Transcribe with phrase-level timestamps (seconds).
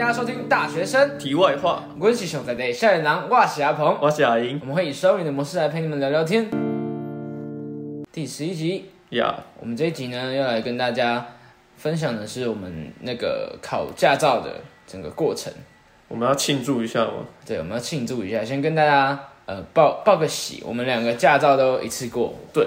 [0.00, 3.98] 大家收听《大学生题外话，我是熊仔的校园郎，我是阿鹏。
[4.00, 6.48] 我是阿英我们会以双语的模式来陪你们聊聊天。
[8.10, 11.26] 第十一集，呀，我们这一集呢要来跟大家
[11.76, 15.52] 分享的是我们那个考驾照的整个过程。
[16.08, 17.26] 我们要庆祝一下吗？
[17.44, 22.66] 对，我们要庆祝一下，先跟大家呃报报个喜，我们两个驾照都一次过，对，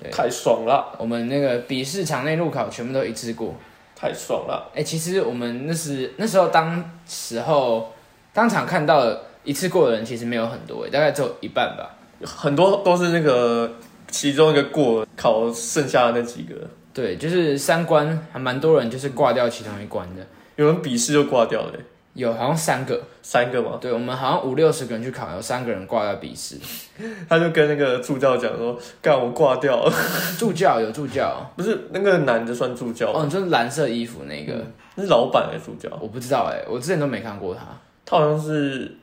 [0.00, 3.56] 对太爽了，我们那个笔试、场内路考全部都一次过。
[4.00, 7.92] 太爽了，哎、其实我们那时那时候当时候
[8.32, 9.04] 当场看到
[9.42, 11.96] 一次过的人其实没有很多，哎，大概只有一半吧。
[12.24, 13.68] 很多都是那个
[14.08, 16.54] 其中一个过考剩下的那几个，
[16.94, 21.72] 对，就是三关还蛮多人就是挂掉其中一关的，有人笔试就挂掉了、
[22.14, 23.00] 有好像三个。
[23.22, 26.56] 三个吗，对，我们好像五六十个人去考，有三个人挂掉笔试。
[27.28, 29.92] 他就跟那个助教讲说，干我挂掉了，
[30.38, 34.54] 助教有助教， 不是那个男的算助教，哦，你就是蓝色衣服那个，
[34.94, 37.62] 那是老板的助教，我不知道哎，我之前都没看过他。
[38.06, 38.96] 他好像是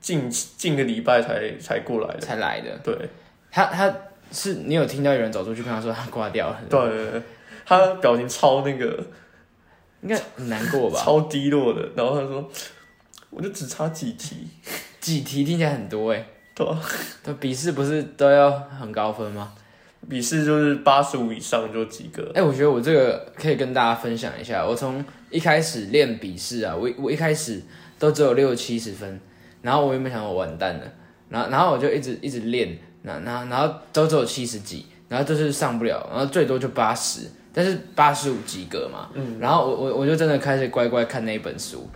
[0.00, 2.70] 近近个礼拜才才过来的，才来的。
[2.82, 2.96] 对。
[3.52, 3.92] 他他
[4.32, 7.22] 是你有听到有人走出去跟他说他挂掉了，对对对，
[7.66, 8.98] 他表情超那个
[10.02, 11.00] 应该很难过吧？
[11.02, 12.50] 超低落的，然后他说，
[13.30, 14.46] 我就只差几题，
[15.00, 16.80] 几题听起来很多哎，对吧？
[17.22, 19.52] 对，笔试不是都要很高分吗？
[20.08, 22.32] 笔试就是八十五以上就及格。
[22.34, 24.66] 哎、我觉得我这个可以跟大家分享一下。
[24.66, 27.62] 我从一开始练笔试啊，我我一开始
[27.98, 29.20] 都只有六七十分，
[29.60, 30.90] 然后我原本想我完蛋了，
[31.28, 39.08] 然后然后我就一直一直练，然然后然后都只有七十几，然后就是上不了，然后最多就八十，但是八十五及格嘛。
[39.14, 39.38] 嗯。
[39.40, 41.88] 然后我我我就真的开始乖乖看那一本书，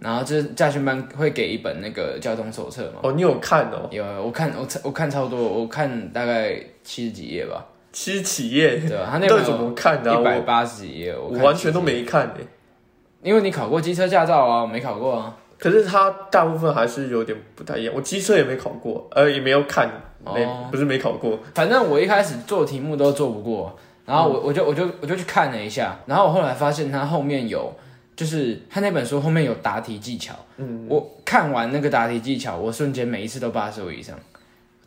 [0.00, 3.00] 然后就是驾训班会给一本那个交通手册嘛。
[3.02, 3.88] 哦，你有看哦？
[3.90, 9.08] 有，我看我我看超多，我看大概七十几页吧，七十几页，对吧？
[9.10, 12.46] 他那本怎么看的啊、一百八十几页，我完全都70几页没看诶。
[13.22, 15.34] 因为你考过机车驾照啊，我没考过啊。
[15.56, 17.94] 可是它大部分还是有点不太一样。
[17.96, 19.88] 我机车也没考过，呃，也没有看，
[20.22, 21.38] 没、哦不是没考过。
[21.54, 23.74] 反正我一开始做题目都做不过，
[24.04, 27.72] 然后我我就我就我就去看了一下，然后我后来发现他后面有，
[28.14, 30.34] 就是他那本书后面有答题技巧。
[30.56, 34.14] 嗯，我看完那个答题技巧，我瞬间每一次都八十五以上。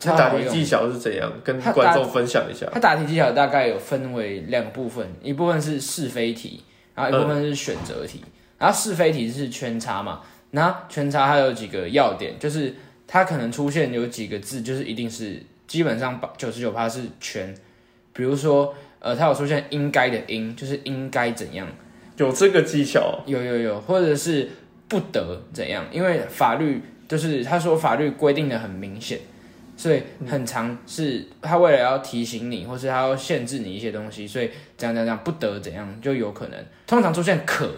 [0.00, 1.32] 它超好用答题技巧是怎样？
[1.42, 2.66] 跟它观众分享一下。
[2.72, 6.62] 他答题技巧大概有分为两个部分，一部分是是非题，
[6.94, 8.22] 然后一部分是选择题。
[8.58, 12.74] 然后是非题是圈叉嘛，然后圈叉它有几个要点，就是
[13.06, 17.54] 它可能出现有几个字，就是一定是基本上九十九趴是全，
[18.12, 21.66] 比如说呃，它有出现应该的应，就是应该怎样，
[22.16, 24.48] 有这个技巧，有有有，或者是
[24.88, 29.18] 不得怎样，因为法律就是他说法律规定的很明显，
[29.76, 37.70] 所以很长是他为了要提醒你，或是他要限制你一些东西，所以这样这样这样不得怎样就有可能，通常出现可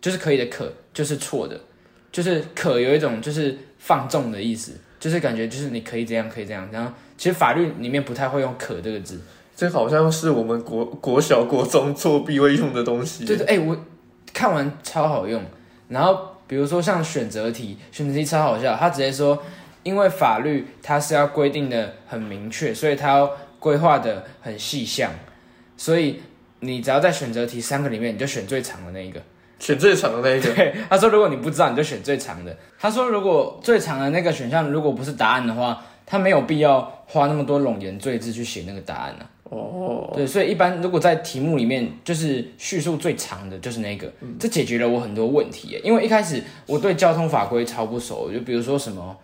[0.00, 1.60] 就是可以的可就是错的，
[2.10, 9.20] 就是可有一种就是放纵的意思，就是感觉就是你可以这样可以这样，然后其实法律里面不太会用可这个字，
[9.60, 13.26] 这好像是我们国国小国中作弊会用的东西。
[13.26, 13.76] 对对，哎、我
[14.32, 15.42] 看完超好用。
[15.88, 19.38] 然后比如说像选择题，选择题超好笑，他直接说，
[19.82, 25.12] 因为法律它是要规定的很明确，所以它要规划的很细项，
[25.76, 26.22] 所以
[26.60, 29.20] 你只要在选择题三个里面，你就选最长的那一个。
[29.58, 32.56] 选最长的那一个，对，他说如果你不知道，你就选最长的。
[32.78, 45.80] 他说如果最长的那个选项如果不是答案的话，他没有必要花那么多冗言赘字去写那个答案呢、哦，对，所以一般如果在题目里面就是叙述最长的就是那个，这解决了我很多问题耶。
[45.82, 49.16] 因为一开始我对交通法规超不熟，就比如说什么，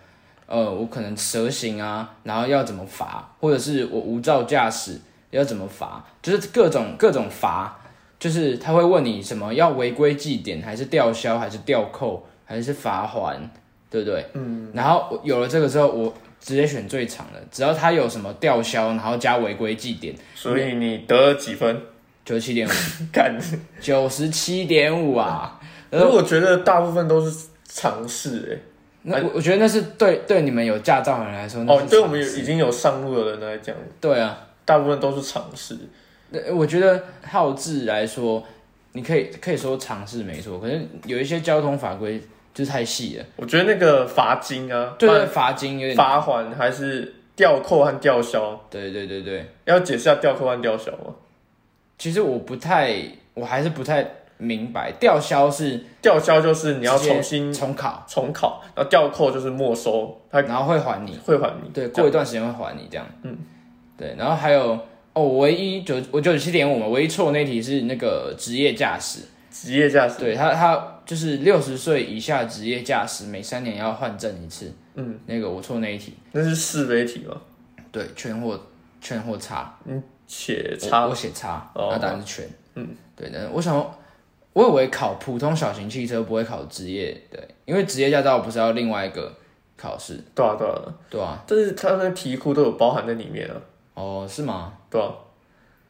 [0.47, 5.01] 呃，我可能蛇行啊，然后要怎么罚，或者是我无照驾驶
[5.31, 7.79] 要怎么罚，就是各种各种罚，
[8.19, 13.49] 就是他会问你什么要违规记点，还是吊销，还是吊扣，还是罚还，
[13.91, 14.25] 对不对？
[14.35, 14.71] 嗯。
[14.73, 20.15] 然后我有了这个之后，我直接选最长的，只要他有什么吊销，然后加违规记点。
[20.35, 21.81] 所以你得了几分？
[22.25, 22.71] 九十七点五，
[23.13, 23.39] 干，
[23.81, 25.61] 九十七点五啊！
[25.91, 28.61] 可是我觉得大部分都是尝试
[29.03, 34.43] 那我我觉得那是对对你们有驾照的人来说，哦，对我们有已经有上路的人来讲，对啊。
[34.65, 35.79] 大部分都是尝试。
[36.31, 38.43] 那我觉得号字来说，
[38.95, 42.21] 你可以可以说尝试没错，可是有一些交通法规
[42.57, 49.45] 就是太细了，我觉得那个罚金啊，对对，罚金有点，罚还还是吊扣和吊销，对对对对。
[49.67, 51.15] 要解释下吊扣和吊销吗？
[51.99, 52.97] 其实我不太，
[53.35, 54.07] 我还是不太
[54.39, 61.69] 明白，吊销是吊销就是你要重新重考，重考，然后吊扣就是没收，他然后会还你，会还你。
[61.75, 63.07] 对，过一段时间会还你这样。
[63.23, 63.37] 嗯，
[63.99, 64.71] 对，然后还有
[65.13, 69.21] 哦，我唯一九我九十七点五嘛，唯一错那题是那个职业驾驶。
[69.63, 74.73] 职业驾驶，对他他就是六十岁以下职业驾驶，每三年要换证一次。
[74.95, 77.41] 嗯，那个我错那一题，那是是非题吗？
[77.91, 78.61] 对，圈或
[79.01, 82.49] 圈或叉，嗯，写叉我写叉，哦那答案是圈。
[82.75, 83.49] 嗯，对的。
[83.53, 83.75] 我想，
[84.53, 89.33] 我以为考普通小型汽车不会考职业，对，因为职业驾照不是要另外一个
[89.77, 90.75] 考试，对啊对啊，
[91.09, 91.43] 对啊。
[91.47, 93.57] 但是它那个题库都有包含在里面啊，
[93.95, 94.73] 哦，是吗？
[94.91, 95.11] 对啊，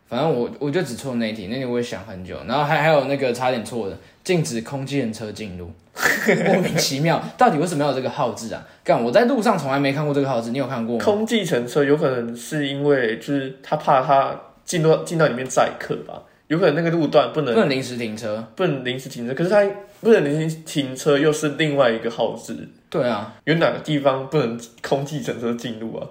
[0.09, 5.69] 反正我我就只错那一题，那题我也想很久，然后还还有那个差点错的，禁止空机人车进入，
[6.47, 8.65] 莫名其妙，到底为什么要有这个号字啊？
[8.85, 11.05] 干，我在路上从来没看过这个号字，你有看过吗？
[11.05, 18.47] 空计程车有可能是因为就是他怕他进到进到里面载客吧，有可能那个路段不能不能临时停车。
[18.55, 19.65] 不能临时停车，可是他
[20.01, 26.07] 不能临时停车又是另外一个号字，对啊，有哪个地方不能空计程车进入啊？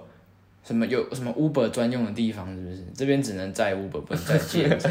[0.66, 2.84] 什么有什么 Uber 专用的地方是不是？
[2.92, 4.90] 这边只能载 Uber，不能载计程车。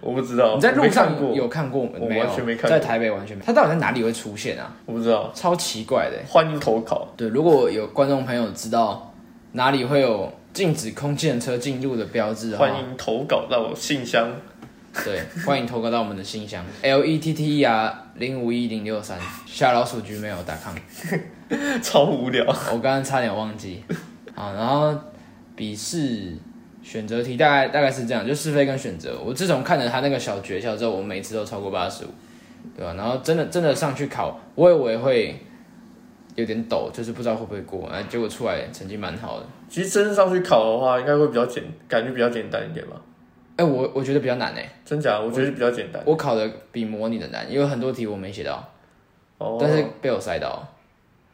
[0.00, 1.92] 我不知道，你在路上有看过吗？
[2.00, 3.44] 我没有，完全没看過在台北完全没。
[3.46, 4.74] 它到底在哪里会出现啊？
[4.86, 6.18] 我不知道，超奇怪的。
[6.26, 7.06] 欢迎投稿。
[7.16, 9.14] 对，如果有观众朋友知道
[9.52, 14.28] 哪里会有禁止空气人车进入的标志欢迎投稿到我信箱，
[15.04, 19.16] 对，欢迎投稿到我们的信箱 l e t t e r 零五一零六三
[19.46, 20.74] 小老鼠 gmail.com。
[21.80, 22.44] 超无聊。
[22.72, 23.84] 我刚刚差点忘记。
[24.34, 24.94] 好，然后
[25.56, 26.32] 笔试
[26.82, 29.18] 选择题大概大概是这样，就是非跟选择。
[29.24, 32.08] 我自从看了他那个小诀窍之后，我每次都超过八十五，
[32.76, 32.94] 对吧？
[32.94, 35.38] 然后真的真的上去考，我以为会
[36.36, 39.46] 有点抖，就是不知道会不会过，哎，结果出来成绩蛮好的。
[39.68, 42.96] 其实真正上去考的话，应该会比较简，感觉比较简单一点吧？
[43.56, 45.20] 哎、我我觉得比较难哎，真假？
[45.20, 46.02] 我觉得比较简单。
[46.06, 48.66] 我考的比模拟的难，因为很多题我没写到，
[49.36, 50.66] 哦，但是被我塞到。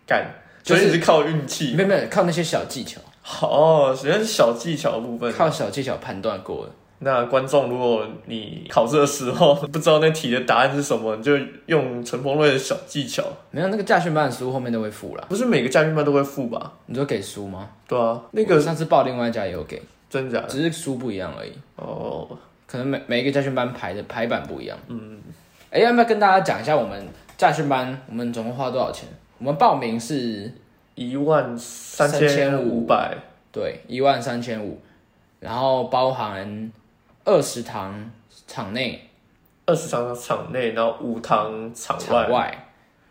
[0.08, 0.26] 干，
[0.66, 1.74] 就是所以是靠运气。
[1.74, 3.00] 没有没有，靠那些小技巧，
[3.40, 5.32] 哦，首先是小技巧的部分。
[5.32, 6.72] 靠小技巧判断过的。
[6.98, 13.22] 那观众，如果你考试的时候不知道那题的答案是什么，你就用陈鹏瑞的小技巧。
[13.50, 15.24] 没有那个驾训班的书后面都会附啦。
[15.28, 16.72] 不是每个驾训班都会附吧？
[16.86, 17.68] 你说给书吗？
[17.86, 19.80] 对啊，那个上次报另外一家也有给，
[20.10, 20.48] 真假的？
[20.48, 21.52] 只是书不一样而已。
[21.76, 22.26] 哦，
[22.66, 24.76] 可能每每一个驾训班排的排版不一样。
[24.88, 25.20] 嗯，
[25.70, 29.06] 哎、要不要跟大家讲一下我们驾训班我们总共花多少钱？
[29.38, 30.52] 我们报名是
[30.94, 33.16] 一万三千五百，
[33.52, 34.80] 对一万三千五，
[35.40, 36.72] 然后包含
[37.24, 38.10] 二十堂
[38.46, 39.08] 场内
[39.66, 42.62] 二十场场内，然后五堂场场外。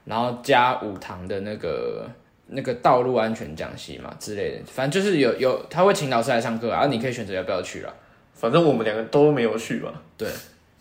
[0.05, 2.07] 然后加五堂的那个
[2.45, 7.91] 那个道路安全讲习嘛之类的，反正就是有有他会请老师来上课啊，然后你可以选择要不要去了。
[8.35, 9.91] 反正我们两个都没有去嘛？
[10.15, 10.29] 对，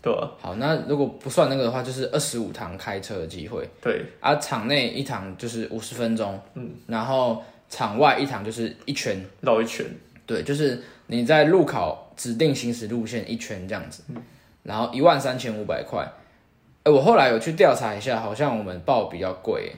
[0.05, 0.31] 对吧？
[0.39, 3.67] 好，那如果不算那个的话，就是二十五堂开车的机会。
[3.81, 9.87] 对，啊，场内一堂就是五十分钟，嗯，然后场外一堂就是一圈，绕一圈。
[10.27, 14.03] 对，就是你在路考指定行驶路线一圈这样子，
[14.63, 16.07] 然后一万三千五百块。
[16.83, 19.73] 哎，我后来有去调查一下，好像我们报比较贵，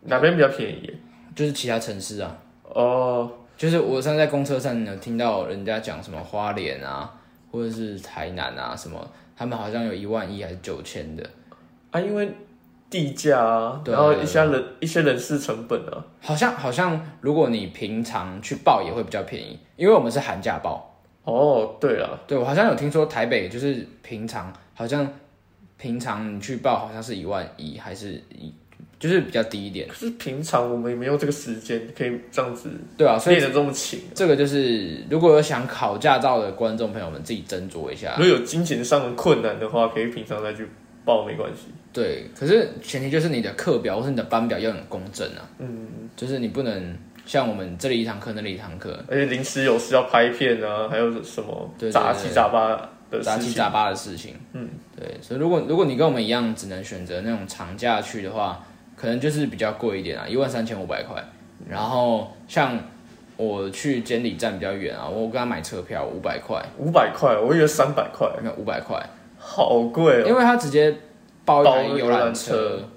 [0.00, 0.96] 哪边比较便宜？
[1.34, 7.12] 就是其他城市啊，哦，就是我上次在公车上有听到人家讲什么花莲啊，
[7.52, 8.98] 或者是台南啊什么，
[9.36, 11.28] 他们好像有一万一还是九千的，
[11.90, 12.32] 啊，因为
[12.88, 16.04] 地价啊，对然后一些人一些人事成本啊。
[16.20, 20.92] 好像好像如果你平常去报也会比较便宜，因为我们是寒假报。
[21.24, 25.06] 哦，对了，对，我好像有听说台北就是平常好像
[25.76, 28.54] 平常你去报好像是一万一还是一，
[28.98, 29.86] 就是比较低一点。
[29.88, 34.00] 可是平常我们也没有这个时间可以这样子对啊，所以练得这么勤。
[34.14, 38.24] 这个就是如果有想考驾照的观众朋友们自己斟酌一下如。
[38.24, 40.66] 果有金钱上的困难的话，可以平常再去
[41.04, 41.68] 报没关系。
[41.92, 45.48] 对，可是前提就是你的课表或是你的班表要很公正啊。
[45.58, 53.38] 嗯，就是你不能像我们这里一堂课那里一堂课，而且临时有事要拍片啊，还有什么杂七杂八的杂。
[53.38, 54.34] 七杂八的事情。
[54.52, 58.62] 嗯，对，所以如果如果你跟我们一样只能选择那种长假去的话，
[59.06, 61.22] 可能就是比较贵一点啊，一万三千五百块。
[61.70, 62.76] 然后像
[63.36, 69.00] 我去监理站比较远啊，我跟他买车票五百块，五百块，我以为三百块，那五百块，
[69.38, 70.26] 好贵哦。
[70.26, 70.92] 因为他直接
[71.44, 72.88] 包一包台游览车车。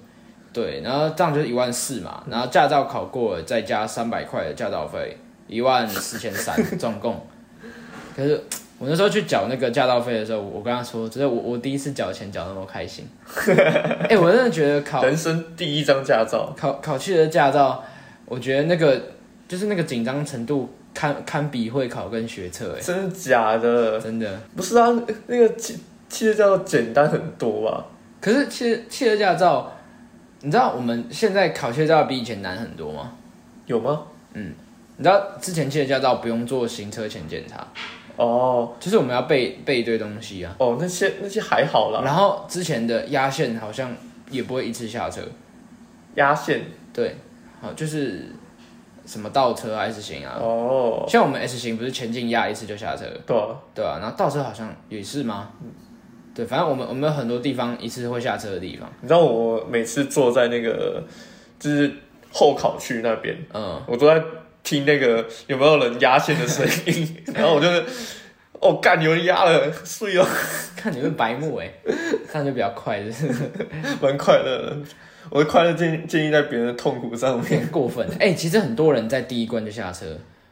[0.52, 7.24] 对，然后这样就是一万四嘛，然后驾照考过了，再加三百块的驾照费，一万四千三， 总共。
[8.16, 8.42] 可是
[8.80, 13.06] 我那时候去缴那个驾照费的时候，我跟他说，这是我我第一次缴钱缴那么开心。
[14.08, 17.84] 哎、我真的觉得考人生第一张驾照，考考汽车驾照，
[18.24, 18.98] 我觉得那个
[19.46, 24.00] 就是那个紧张程度堪堪比会考跟学测，哎，真的假的？
[24.00, 24.40] 真的。
[24.56, 24.88] 不是啊，
[25.26, 27.84] 那个汽汽车驾照简单很多吧？
[28.18, 29.70] 可是汽汽车驾照，
[30.40, 33.12] 你知道我们现在考汽车驾照比以前难很多吗？
[33.66, 34.04] 有吗？
[34.32, 34.54] 嗯
[34.96, 37.66] 你知道之前汽车驾照不用做行车前检查，
[38.24, 38.72] 哦。
[38.78, 40.54] 就是我们要背背一堆东西啊。
[40.58, 43.94] 哦，那些那些还好啦，然后之前的压线好像
[44.30, 45.22] 也不会一次下车，
[46.14, 46.62] 压线。
[46.92, 47.16] 对，
[47.60, 48.26] 好就是
[49.06, 55.50] 什么倒车啊 S 型啊，哦，像我们 S 型不是前进压一次就下车，对啊，对啊，然后倒车好像也是吗？
[56.34, 61.02] 对，反正我们我们有很多地方一次会下车的地方，你知道我每次坐在那个
[61.58, 61.92] 就是
[62.32, 64.20] 后考区那边，嗯，我坐在
[64.62, 67.84] 听那个有没有人压线的声音， 然后我就是
[68.60, 70.26] 哦干有人压了，碎哦，
[70.76, 71.70] 看你们白目哎，
[72.30, 73.26] 这样就比较快，就是。
[74.00, 74.76] 蛮快乐的。
[75.30, 77.64] 我的快乐建建立在别人的痛苦上面。
[77.68, 78.04] 过分。
[78.18, 80.06] 哎、其实很多人在第一关就下车，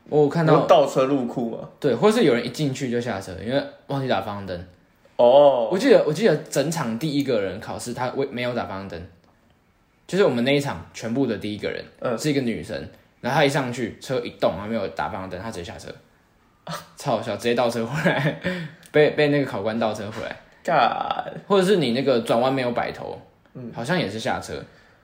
[0.09, 4.67] 我有看到倒车入库嘛，对，或是有人一进去就下车，因为忘记打方向灯。
[5.17, 9.07] 哦，我记得我记得整场第一个人考试他未没有打方向灯，
[10.07, 12.17] 就是我们那一场全部的第一个人，嗯。
[12.17, 12.89] 是一个女生，
[13.21, 15.89] 然后他一上去车一动，还没有打方向灯，他直接下车，
[16.97, 18.41] 超好笑，直接倒车回来，
[18.93, 21.33] 被被那个考官倒车回来，干。
[21.47, 23.21] 或者是你那个转弯没有摆头，
[23.55, 24.55] 嗯，好像也是下车，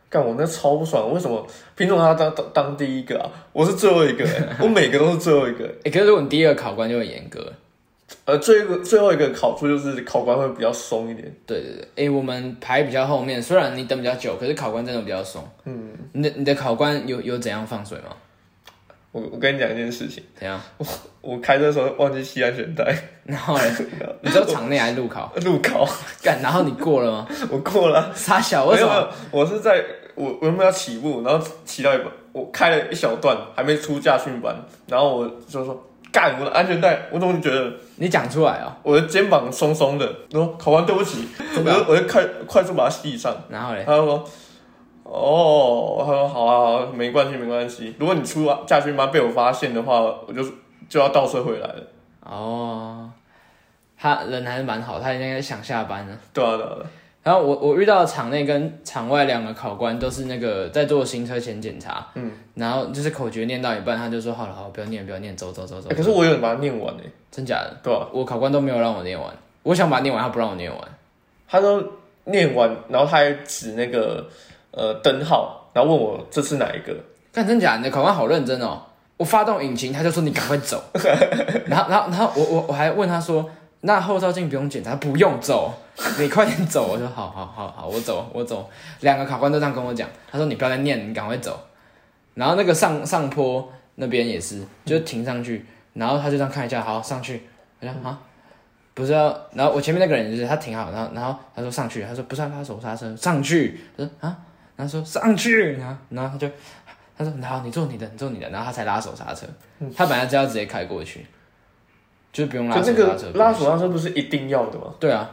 [0.09, 1.47] 干我那超不爽，为什么？
[1.77, 3.31] 品种他当当当第一个啊？
[3.53, 5.65] 我是最后一个、欸，我每个都是最后一个。
[5.85, 7.53] 哎、 可是如果你第一个考官就很严格，
[8.27, 11.35] 呃，最后一个最后一个好处就是考官会比较松一点。
[11.47, 18.17] 对对对，哎、我们排比较后面，虽然你等比较久，可是考官真的比较松，嗯，你的你的考官有有怎样放水吗？
[19.13, 20.61] 我我跟你讲一件事情，怎样？
[20.77, 20.87] 我
[21.21, 22.93] 我开车的时候忘记系安全带，
[23.25, 23.71] 然后嘞，
[24.23, 25.33] 你知道场内还是路考？
[25.45, 25.89] 路考
[26.21, 27.29] 干，然后你过了吗？
[27.49, 28.11] 我过了。
[28.15, 29.09] 傻小，为什么？
[29.31, 29.85] 我是在
[30.17, 34.57] 我我原本要起步，然后骑到一半，我开了一小段，还没出驾训班，
[34.89, 38.71] 然后我就说干我的安全带，我怎么觉得你讲出来哦。
[38.85, 40.07] 我的肩膀松松的？
[40.31, 41.27] 然后考官对不起，
[41.59, 43.35] 我就我就快快速把它系上。
[43.49, 44.25] 然后嘞，他就说
[45.03, 47.97] ：“哦，他说好啊，好啊，没关系，没关系。
[47.99, 50.41] 如果你出驾训班被我发现的话，我就
[50.89, 51.83] 就要倒车回来了。
[52.21, 53.11] 哦，
[53.99, 56.17] 他人还是蛮好，他应该想下班了。
[56.33, 56.87] 对啊，对啊，对啊
[57.25, 65.89] 然后我我遇到场内跟场外两个考官都是那个在做行车前检查，嗯，然后就是口诀念到一半，他就说好了好了，不要念不要念，走走走走。
[65.89, 67.77] 欸可是我有点把它念完诶，真假的？
[67.83, 70.81] 对吧、我考官都没有让我念完，我想把它念完，他不让我念完。
[71.49, 71.83] 他都
[72.25, 74.27] 念完，然后他还指那个
[74.71, 76.95] 呃灯号，然后问我这是哪一个。
[77.33, 78.83] 看真假，你的考官好认真哦。
[79.17, 80.83] 我发动引擎，他就说你赶快走，
[81.67, 83.49] 然后然后然后我我我还问他说，
[83.87, 85.73] 那后照镜不用检查，不用走，
[86.19, 86.93] 你快点走。
[86.93, 88.69] 我说好好好好，我走我走。
[89.01, 91.59] 两个考官都这样跟我讲，他说你不要再念，你赶快走。
[92.35, 97.43] 然后那个上上坡那边也是，就停上去，然后他就这样看一下，好上去，
[97.81, 98.19] 我说啊。
[98.97, 104.39] 不是要，然后我前面那个人就是他停好，然后然后他说上去，他说不是要拉手刹车，上去，他说啊，
[104.77, 106.49] 然后说上去，然后然后他就
[107.19, 109.49] 他说好，你做你的，你做你的，然后他才拉手刹车，
[109.97, 111.27] 他本来就要直接开过去，
[112.35, 114.93] 就是不用拉手刹车，拉手刹车不是一定要的吗？
[114.99, 115.31] 对啊，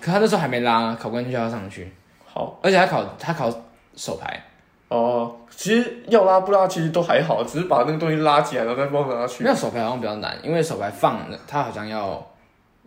[0.00, 1.90] 可他那时候还没拉，考官就叫他上去，
[2.26, 2.60] 好。
[2.62, 3.50] 而且他考他考
[3.96, 4.44] 手牌，
[4.88, 9.42] 哦，其实要拉不拉其实都还好，只是把那个东西拉起来，然后再放上去。
[9.42, 9.48] 没。
[9.48, 12.22] 有手牌好像比较难，因为手牌放他好像要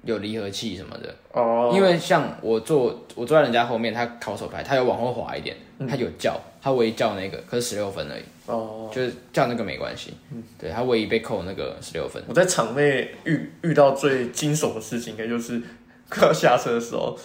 [0.04, 5.58] 有离合器什么的，哦，因为像我坐我坐在人家后面，他考手牌，他有往后滑一点，
[5.90, 10.16] 他有叫，他唯一叫那个，可是十六分而已，哦，就是叫那个没关系，
[10.60, 12.22] 对他唯一被扣那个十六分。
[12.28, 15.62] 我在场内遇遇到最惊悚的事情，应该就是
[16.10, 17.16] 快要下车的时候，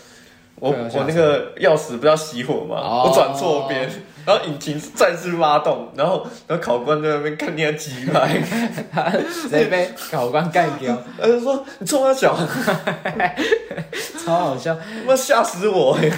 [0.57, 2.77] 我我那个钥匙不是要熄火嘛？
[2.77, 3.09] 哦。
[3.09, 3.89] 我转错边，
[4.27, 8.39] 然后引擎再次发动，然后然后考官在那边看你还几排，
[9.25, 12.37] 直接被考官干掉， 他就说你冲他脚，
[14.25, 14.75] 超好笑。
[14.75, 16.13] 他妈吓死我欸！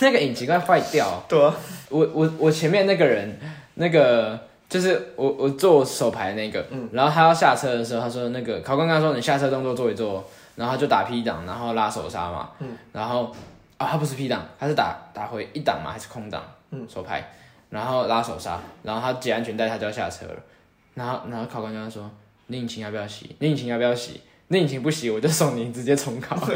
[0.00, 1.54] 那个引擎快坏掉，对啊，
[1.90, 3.38] 我我我前面那个人，
[3.74, 4.38] 那个
[4.68, 10.24] 就是我我做手牌那个，然后他要下车的时候，他说那个考官跟他说你下车动作做一做，
[10.56, 12.50] 然后他就打 P 档，然后拉手刹嘛，
[12.92, 13.34] 然后
[13.76, 16.42] 啊、他不是 P 档，他是打打回一档嘛还是空档，
[16.88, 17.28] 手牌，
[17.70, 20.36] 然后拉手刹，然后他解安全带他就要下车了，
[20.94, 22.08] 然后然后考官跟他说
[22.46, 23.34] 你引擎要不要洗？
[23.40, 24.20] 你引擎要不要洗？
[24.48, 26.36] 那引擎不洗，我就送你直接重考。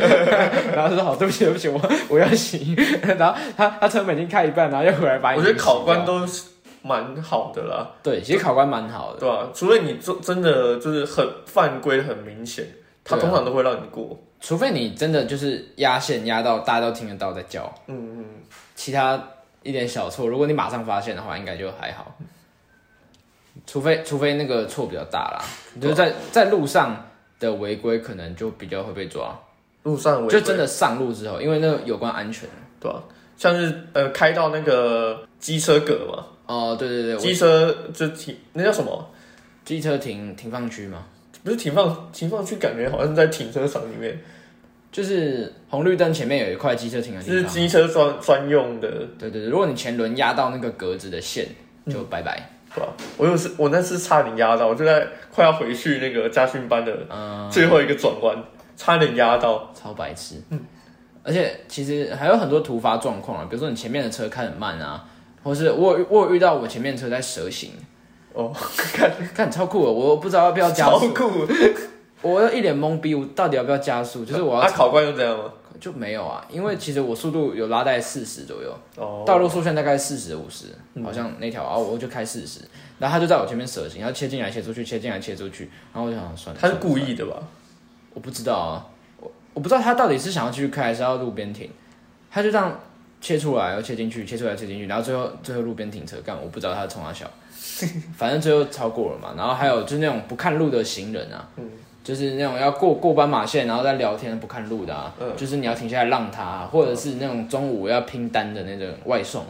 [0.72, 2.74] 然后他说好，对不起，对不起，我我要洗。
[3.02, 6.44] 然后他他车门已经开一半，然后又回来把我觉得考官都是
[6.88, 9.20] 蛮好的啦，对，其实考官蛮好的。
[9.20, 12.66] 对吧、除非你真真的就是很犯规很明显，
[13.04, 14.18] 他通常都会让你过。
[14.40, 18.24] 除非你真的就是压线压到大家都听得到在叫，嗯嗯，
[18.74, 19.22] 其他
[19.62, 22.16] 一点小错，如果你马上发现的话，应该就还好。
[23.66, 25.44] 除非除非那个错比较大啦，
[25.80, 27.06] 就是在在路上
[27.38, 29.38] 的违规可能就比较会被抓，
[29.82, 32.48] 路上就真的上路之后，因为那个有关安全。
[32.80, 33.02] 对吧、
[33.36, 39.10] 像是呃开到那个机车格嘛，哦，对对对，我机车就停那叫什么？
[39.64, 41.04] 机车停停放区吗，
[41.44, 44.18] 不是停放停放区，感觉好像在停车场里面，
[44.90, 47.54] 就是红绿灯前面有一块机车停的就是地方。
[47.54, 48.88] 机车专专用的，
[49.18, 51.46] 对对对，如果你前轮压到那个格子的线，
[51.86, 52.50] 就拜拜。
[52.74, 52.92] 对吧？
[53.16, 58.36] 我有次我那次差点压到，我就在快要回去那个家训班的嗯，最后一个转弯，
[58.76, 59.72] 差点压到。
[59.74, 60.34] 超白痴。
[60.50, 60.60] 嗯，
[61.22, 65.02] 而且其实还有很多突发状况啊，比如说你前面的车开很慢啊，
[65.42, 67.72] 或是我有我有遇到我前面的车在蛇行，
[68.32, 68.52] 哦，
[68.94, 71.46] 看看超酷的，我不知道要不要加速，超酷。
[72.20, 74.24] 我一脸懵逼，我到底要不要加速？
[74.24, 75.44] 就是我要啊，考官又这样吗？
[75.80, 80.66] 就没有啊，因为其实我速度有拉在四十左右，哦，道路速限大概四十五十，
[81.04, 82.62] 好像那条啊，我就开四十，
[82.98, 87.36] 然后他就在我前面蛇行，要切进来切出去，切进来切出去，然后我就想算了，他是算了故意的吧？
[88.12, 88.86] 我不知道啊，
[89.20, 91.70] 我我不知道他到底是想要继续开还是要路边停，
[92.28, 92.80] 他就这样
[93.20, 97.30] 切出来，又切进去，切出来切进去，然后最后最后路边停车干，我不知道他冲他小，
[98.16, 99.34] 反正最后超过了嘛。
[99.36, 101.48] 然后还有就是那种不看路的行人啊，
[102.04, 109.44] 就是那种要过过斑马线然后再聊天不看路的啊，就是你要停下来让他啊、或者是那种中午要拼单的那种外送。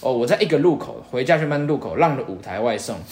[0.00, 2.96] 哦，我在一个路口回家训班路口让了五台外送，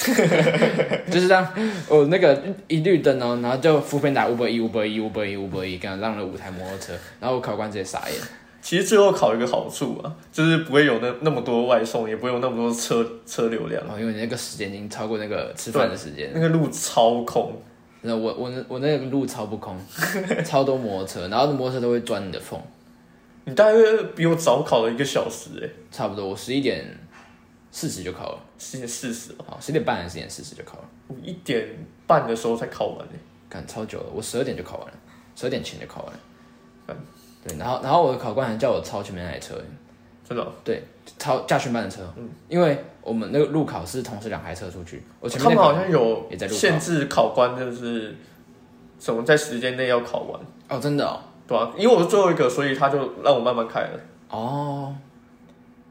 [1.10, 1.46] 就是这样。
[1.88, 8.18] 哦，那个一绿灯哦，然后就扶贫打五百一、五百一、五百一、五百一，刚让了五台摩托车，然后我考官直接傻眼。
[8.66, 17.62] 其实最后考一个好处啊，就是不会有那那么多外送，也不会有那么多车车流量，哦，因为你那个时间已经超过那个吃饭的时间，那个路超空。
[18.00, 19.78] 那我我那我那个路超不空，
[20.44, 22.60] 超多摩托车，然后摩托车都会钻你的缝，
[23.44, 26.84] 你大约比我早考了一个小时哎、差不多我十一点
[27.70, 31.68] 四十就考了，十点四十，好十点半还是十点四十就考了，我一点
[32.04, 33.16] 半的时候才考完哎、
[33.48, 34.94] 干超久了，我十二点就考完了，
[35.36, 36.18] 十二点前就考完了。
[36.88, 36.96] 嗯。
[37.46, 39.54] 对，然后然后我的考官还叫我超前面那台车，
[40.28, 40.52] 真的哦、
[41.18, 42.28] 超驾训班的车，嗯。
[42.48, 48.16] 因为我们那个路考是同时两台车出去，我前他们好像有也在限制考官，就是
[48.98, 51.20] 什么在时间内要考完，哦真的哦？
[51.46, 54.00] 对啊、因为我是最后一个，所以他就让我慢慢开了。
[54.28, 54.92] 哦，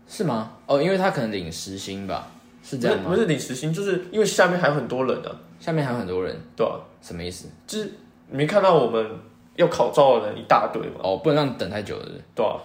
[0.05, 0.51] 是吗？
[0.65, 2.27] 哦，因为他可能领时薪吧，
[2.61, 3.11] 是这样吗？
[3.11, 7.47] 不是领时薪，就是因为下面还有很多人啊，下面还有很多人，对啊、什么意思？
[7.65, 7.85] 就是
[8.29, 9.09] 你没看到我们
[9.55, 12.57] 要考照的人一大堆嘛，哦，不能让你等太久了是不是对啊、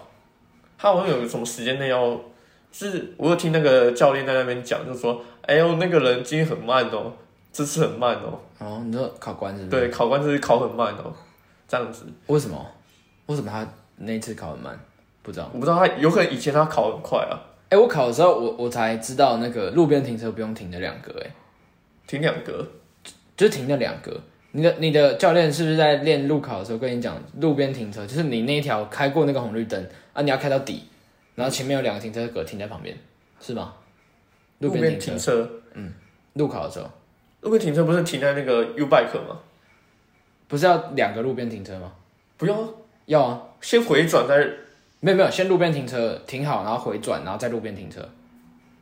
[0.77, 2.19] 他好像有什么时间内要，
[2.71, 7.11] 是我有听那个教练在那边讲，就说，哎呦那个人今天很慢哦，
[7.53, 9.81] 这次很慢哦，哦，你说考官是不是？
[9.81, 11.13] 对，考官就是考很慢哦，
[11.67, 12.65] 这样子，为什么？
[13.27, 13.65] 为什么他
[13.97, 14.77] 那一次考很慢？
[15.21, 15.49] 不知道。
[15.53, 21.31] 我不知道他有可能以前他考很快啊，哎、我考的时候，我我才知道那个路边停车不用停的两格，哎，
[22.07, 22.67] 停两格，
[23.37, 24.19] 就停那两格。
[24.53, 30.83] 你的你的教练是不是在练路考的时候跟你讲，路边停车就是你那一条开过那个红绿灯啊，你要开到底，
[31.35, 32.97] 然后前面有两个停车格停在旁边，
[33.39, 33.73] 是吗？
[34.59, 35.93] 路路边边停车，停车，
[36.33, 36.89] 路考的时候
[37.41, 39.39] 路边停车不是停在那个 U bike 吗？
[40.47, 41.93] 不是要两个路边停车吗？
[42.37, 42.69] 不用啊，
[43.05, 44.37] 要啊，先回转再，
[44.99, 48.07] 没有没有，先路边停车停好，然后回转，然后再路边停车。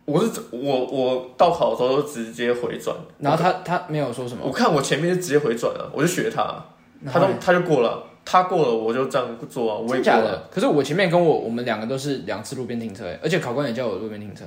[0.10, 6.66] 我是我我到考的时候都直接回转，然后他他没有说什么，我看我前面就直接回转了，我就学他
[7.06, 10.48] 他都他就过了，他过了我就这样做啊，我也过了。
[10.52, 14.44] 可是我前面跟我我们两个都是两次路边停车，哎，而且考官也叫我路边停车。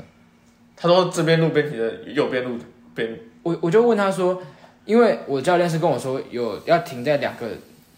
[0.77, 2.59] 他说这边路边停的，右边路
[2.95, 4.43] 边，我我就问他说，
[4.85, 7.47] 因为我教练是跟我说有要停在两个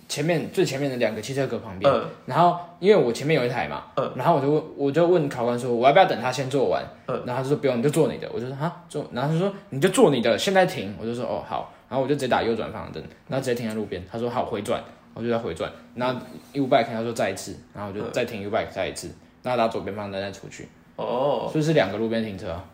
[0.09, 2.05] 前面最前面的两个汽车格旁边，嗯。
[2.27, 4.13] 然后因为我前面有一台嘛，嗯。
[4.17, 7.23] 然后我就问我就问考官说我要不要等他先做完，嗯。
[7.27, 14.83] 然后他就说不用，你就做你的，我就说哈做，然后他说你就做你的，现在停，我就说哦好，然后我就直接打右转方向灯，然后直接停在路边，他说好回转，
[15.15, 16.21] 我就在回转，然后
[16.53, 19.11] U bike 他说再一次，然后我就再停 U bike 再一次，
[19.43, 22.51] 然后打左边方向灯再出去，哦，所以是两个路边停车？
[22.51, 22.65] 啊，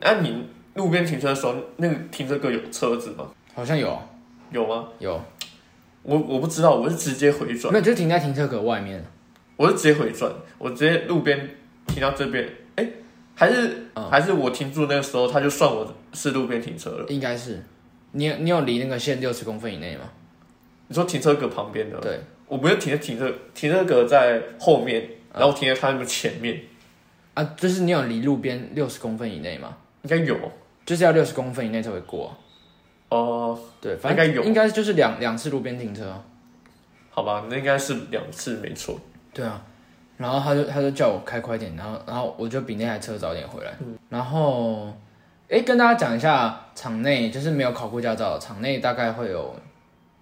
[0.00, 3.26] 那、你路边停车的时候，那个停车格有车子吗？
[3.54, 3.98] 好像有。
[4.50, 4.88] 有吗？
[4.98, 5.20] 有，
[6.02, 9.04] 我我不知道，我是直接回转，没有就停在停车格外面。
[9.56, 11.48] 我是直接回转，我直接路边
[11.86, 12.88] 停到这边，哎、
[13.34, 17.06] 还是、嗯还是我停住那个时候，他就算我是路边停车了。
[17.08, 17.62] 应该是，
[18.12, 20.02] 你有你有离那个线六十公分以内吗？
[20.86, 26.62] 你说停车格旁边的，对，我不是停在停车停车格在后面，嗯然后我停在他们前面，
[27.34, 29.76] 啊，就是你有离路边六十公分以内吗？
[30.02, 30.36] 应该有
[30.86, 32.34] 就是要六十公分以内才会过。
[33.10, 34.44] 哦、对，反正应该有。
[34.44, 36.08] 应该就是两两次路边停车。
[36.08, 36.24] 啊。
[37.10, 38.96] 好吧，那应该是两次没错。
[39.34, 39.60] 对啊，
[40.16, 43.72] 然后他就他就叫我开快点，然后然后我就比那台车早点回来。
[44.08, 44.92] 然后，
[45.48, 49.52] 哎，跟大家讲一下场内就是没有考过驾照，场内大概会有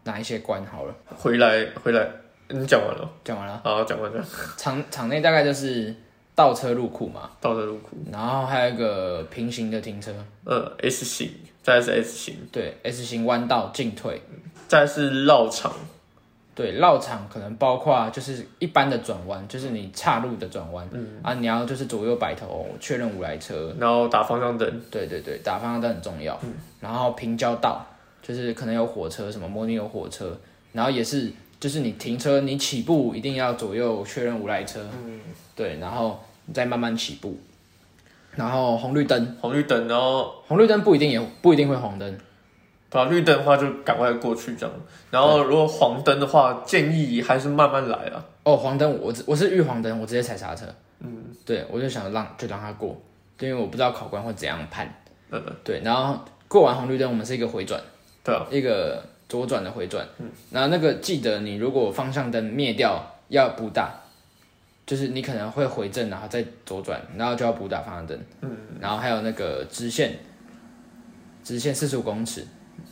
[0.04, 0.94] 哪一些关好了。
[1.16, 2.08] 回来回来，
[2.48, 4.24] 你讲完了，讲完了，好，讲完了，
[4.56, 5.94] 场场内大概就是
[6.34, 10.12] 倒车入库嘛，倒车入库，然后还有一个平行的停车，
[10.44, 11.30] 呃，S 型，
[11.66, 14.22] 再是 S 型，对，S 型弯道进退，
[14.68, 15.72] 再是绕场，
[16.54, 21.18] 对，绕场可能包括就是一般的转弯，就是你岔路的转弯，嗯。
[21.24, 26.38] 啊，你要就是左右摆头确认无来车，然后打方向灯，对对对，打方向灯很重要。
[26.78, 27.84] 然后平交道，
[28.22, 30.38] 就是可能有火车什么模拟有火车，
[30.72, 35.18] 然后也是就是你停车你起步一定要左右确认无来车，嗯，
[35.56, 37.36] 对，然后你再慢慢起步。
[38.36, 42.18] 然后红绿灯，红绿灯，然后红绿灯不一定也不一定会红灯，
[42.90, 44.74] 对啊，绿灯的话就赶快过去这样。
[45.10, 48.22] 然后如果黄灯的话，建议还是慢慢来啊。
[48.44, 50.66] 哦，黄灯我我是遇黄灯，我直接踩刹车。
[51.00, 52.94] 嗯，对，我就想让就让他过，
[53.40, 55.02] 因为我不知道考官会怎样判。
[55.30, 57.80] 嗯，对，然后过完红绿灯，我们是一个回转，
[58.22, 60.06] 对啊，一个左转的回转。
[60.18, 63.90] 嗯，然后那个记得你如果方向灯灭掉要补打。
[64.86, 68.16] 就是你可能会回正，然后再左转，然后就要补打方向灯。
[68.40, 70.16] 嗯，然后还有那个直线，
[71.42, 72.46] 直线四十五公尺，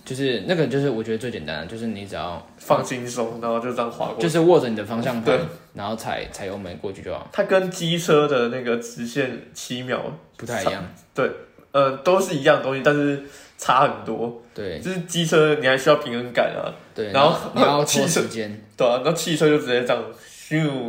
[0.05, 5.39] 就是那个就是我觉得最简单的，就是你只要放轻松，然后就这样滑过，就是握着你的方向盘，
[5.75, 7.29] 然后踩踩油门过去就好。
[7.33, 10.03] 它跟机车的那个直线七秒
[10.37, 10.85] 不太一样。
[11.15, 11.31] 对，
[11.71, 13.23] 呃，都是一样东西，但是
[13.57, 14.43] 差很多。
[14.53, 16.67] 对，就是机车你还需要平衡感啊。
[16.93, 18.61] 对，然后你要 拖时间。
[18.77, 20.03] 对啊，那汽车就直接这样。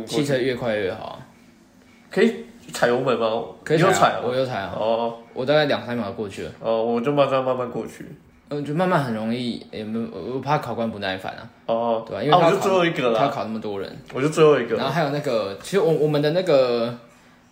[0.06, 1.20] 汽车越快越好，
[2.10, 3.42] 可以踩油门吗？
[3.64, 4.74] 可以踩，我有踩啊。
[4.76, 6.50] 哦，我大概两三秒过去了。
[6.60, 8.04] 哦，我就慢慢慢慢过去。
[8.48, 11.50] 嗯，就慢慢很容易，也没我怕考官不耐烦啊。
[11.66, 12.22] 哦，对吧？
[12.22, 14.76] 因为我就最后一个了，他考那么多人，我就最后一个。
[14.76, 16.96] 然后还有那个，其实我我们的那个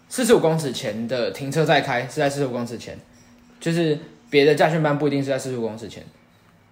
[0.08, 2.96] 四十五公尺前的停车再开是在四十五公尺前，
[3.58, 3.98] 就是
[4.30, 6.04] 别的驾训班不一定是在四十五公尺前，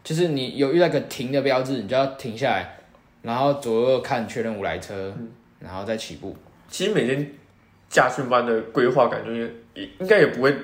[0.04, 2.76] 就是你有遇到个停的标志，你就要停下来。
[3.22, 5.14] 然后左右看确认无来车，
[5.60, 6.36] 然后再起步。
[6.68, 7.32] 其实每天
[7.88, 10.54] 驾训班的规划感觉也应该也不会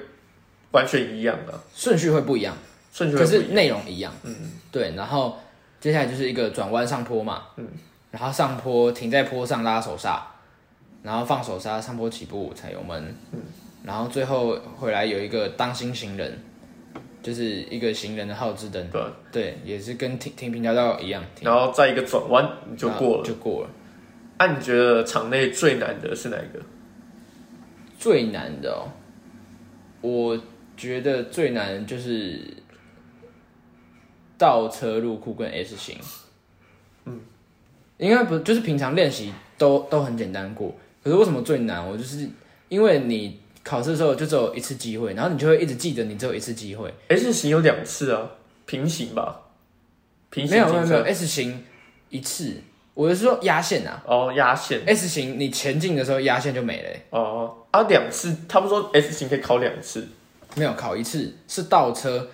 [0.73, 2.57] 完全一样的，顺序会不一样，
[2.92, 4.12] 顺序可是内容一样。
[4.25, 4.35] 嗯，
[4.73, 4.94] 对。
[4.97, 5.38] 然后
[5.81, 7.66] 接下来就是一个转弯上坡嘛，嗯，
[8.11, 10.27] 然后上坡停在坡上拉手刹，
[11.03, 13.40] 然后放手刹上坡起步踩油门，嗯，
[13.85, 16.38] 然后最后回来有一个当心行人。
[17.29, 23.71] 就是一个行人的号志灯，对，对，也是跟停停平交道一样，然后再一个转弯就过了，就过了。
[24.38, 26.64] 那你觉得场内最难的是哪一个？
[27.99, 28.88] 最难的哦，
[30.01, 30.43] 我
[30.75, 32.41] 觉得最难就是
[34.38, 35.99] 倒车入库跟 S 型。
[37.05, 37.21] 嗯，
[37.99, 41.87] 应该不就是平常练习都都很简单过，可是为什么最难？
[41.87, 42.27] 我就是
[42.71, 43.38] 因为你。
[43.68, 46.90] 考试的时候就只有一次机会，然后你就会一直记得你只有一次机会。
[47.09, 48.26] S 型有两次啊，
[48.64, 49.42] 平行吧？
[50.31, 51.62] 平行没有没有没有 S 型
[52.09, 52.62] 一次，
[52.94, 54.02] 我是说压线啊。
[54.07, 54.81] 哦，压线。
[54.87, 56.88] S 型你前进的时候压线就没了。
[57.11, 60.09] 哦啊，两次，他们说 S 型可以考两次，
[60.57, 62.26] 没有考一次是倒车，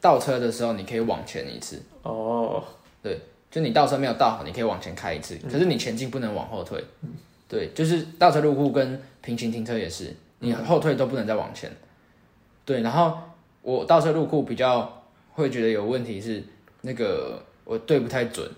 [0.00, 1.80] 倒车的时候你可以往前一次。
[2.02, 2.60] 哦，
[3.00, 6.84] 对，就你倒车没有倒好，你可以往前开一次，可是你前进不能往后退。
[7.46, 10.12] 对，就是倒车入库跟平行停车也是。
[10.44, 11.70] 你后退都不能再往前，
[12.64, 12.82] 对。
[12.82, 13.18] 然后
[13.62, 15.02] 我倒车入库比较
[15.32, 16.42] 会觉得有问题是
[16.82, 18.48] 那个我对不太准，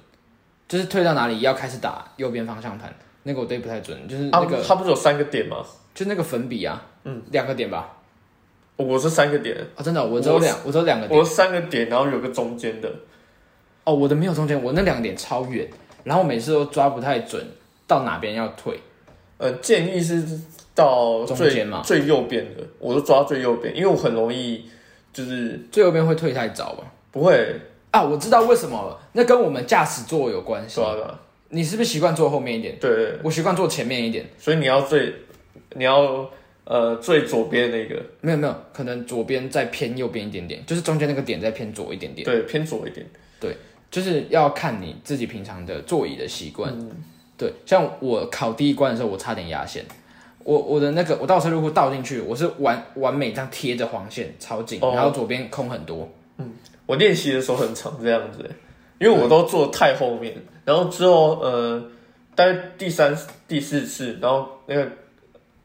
[0.69, 5.65] 就是退到哪里要开始打右边方向盘，那个我对不太准，就是那个它不是有三个点吗？
[5.95, 7.93] 就那个粉笔啊，嗯，两个点吧。
[8.77, 12.93] 我是三个点啊，真的，我只有两，我只有两个点，我三个点，然后有个中间的。
[13.85, 15.67] 哦，我的没有中间，我那两个点超远，
[16.05, 17.43] 然后每次都抓不太准
[17.87, 18.79] 到哪边要退。
[19.39, 20.23] 呃，建议是。
[20.77, 24.65] 到最最右边的，我都抓最右边，因为我很容易
[25.13, 26.85] 就是最右边会退太早吧？
[27.11, 27.59] 不会
[27.91, 30.81] 啊，我知道为什么了，那跟我们驾驶座有关系。
[31.49, 32.77] 你是不是习惯坐后面一点？
[32.79, 35.15] 对，我习惯坐前面一点，所以你要最
[35.75, 36.29] 你要
[36.65, 42.25] 呃最左边那个，没有没有，可能左边再偏右边一点点，就是中间那个点再偏左一点点。
[42.25, 43.07] 对，偏左一点。
[43.41, 43.57] 对，
[43.91, 46.77] 就是要看你自己平常的座椅的习惯。
[47.39, 49.85] 对，像我考第一关的时候，我差点压线。
[50.47, 56.09] 我我的那个我倒车入库倒进去，我是完完美这样贴着黄线超紧，然后左边空很多。
[56.39, 56.53] 嗯，
[56.87, 58.49] 我练习的时候很长这样子，
[59.01, 60.33] 因为我都坐太后面，
[60.65, 61.83] 然后之后呃，
[62.37, 63.17] 大概第三
[63.49, 64.89] 第四次，然后那个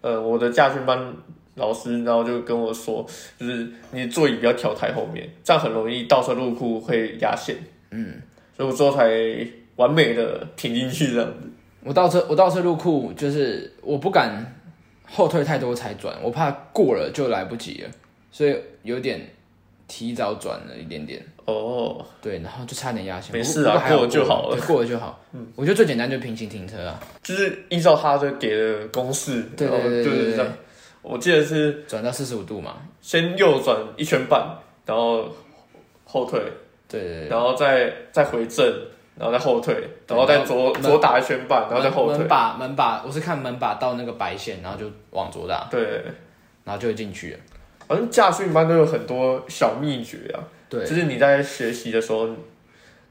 [0.02, 1.13] 呃我的驾训班
[1.54, 3.06] 老师，然后就跟我说，
[3.39, 7.56] 就是你座椅不要调太后面，这样很容易倒车入库会压线。
[7.91, 8.20] 嗯，
[8.58, 9.08] 所以我之后才
[9.76, 11.48] 完美的停进去这样子。
[11.84, 14.58] 我倒车我倒车入库就是我不敢。
[15.12, 17.89] 后退太多才转，我怕过了就来不及了，
[18.32, 19.19] 所以有点
[19.88, 21.21] 提早转了一点点。
[21.45, 23.34] 哦，对，然后就差点压线。
[23.36, 25.19] 没事啊，过了就好了，过了就好。
[25.34, 30.45] 嗯，我觉得最简单就是平行停车啊，就是依照他的给的公式，对对对对对。
[31.02, 35.28] 我记得是转到四十五度嘛，先右转一圈半，然后
[36.06, 36.39] 后退，
[36.88, 38.71] 对对对，然后再再回正，
[39.17, 39.76] 然后再后退，
[40.08, 42.28] 然后再左门左打一圈半，然后再后退门退。
[42.28, 46.04] 把门把，我是看门把到那个白线，然后就往左打，对，
[46.63, 47.39] 然后就会进去了。
[47.88, 52.30] 反正驾训班都有很多小秘诀啊，对，就是你在学习的时候，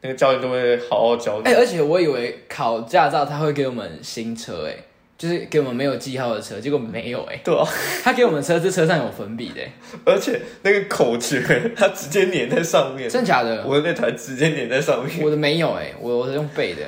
[0.00, 1.44] 那个教练都会好好教你。
[1.44, 4.74] 哎、而且我以为考驾照他会给我们新车、哎，
[5.20, 7.62] 就是给我们没有记号的车，结果没有、哎，对啊，
[8.02, 9.70] 他给我们车是车上有粉笔的、哎
[10.06, 13.62] 而且那个口诀他直接粘在上面，真假的？
[13.66, 15.22] 我的那台直接粘在上面。
[15.22, 16.80] 我的没有、哎，我我是用背的，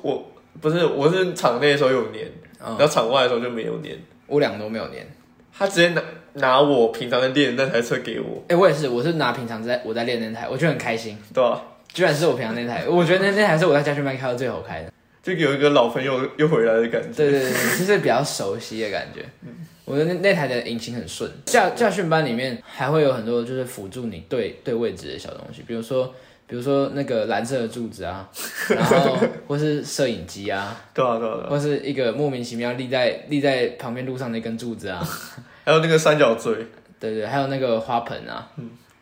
[0.00, 0.26] 我
[0.62, 2.22] 不是，我是场内的时候有粘，
[2.64, 3.92] 嗯然后场外的时候就没有粘。
[4.28, 5.06] 我两个都没有粘。
[5.52, 14.90] 他直接拿拿我平常在练的那台车给我，哎、我也是，我是拿平常在我在练那台，我就很开心，对吧、居然是我平常那台，我觉得那那台是我在家训班开到最好开的。
[15.24, 17.08] 就有一个老朋友又回来的感觉。
[17.16, 19.24] 对对对，对就是比较熟悉的感觉。
[19.86, 21.30] 我的那那台的引擎很顺。
[21.46, 26.14] 驾驾训班里面还会有很多就是辅助你对对位置的小东西，比如说
[26.46, 28.30] 比如说那个蓝色的柱子啊，
[28.68, 31.46] 然后或是摄影机啊，对啊，对啊。
[31.48, 35.02] 或是一个莫名其妙立在立在旁边路上那根柱子啊，
[35.64, 36.54] 还有那个三角锥，
[37.00, 38.50] 对对，还有那个花盆啊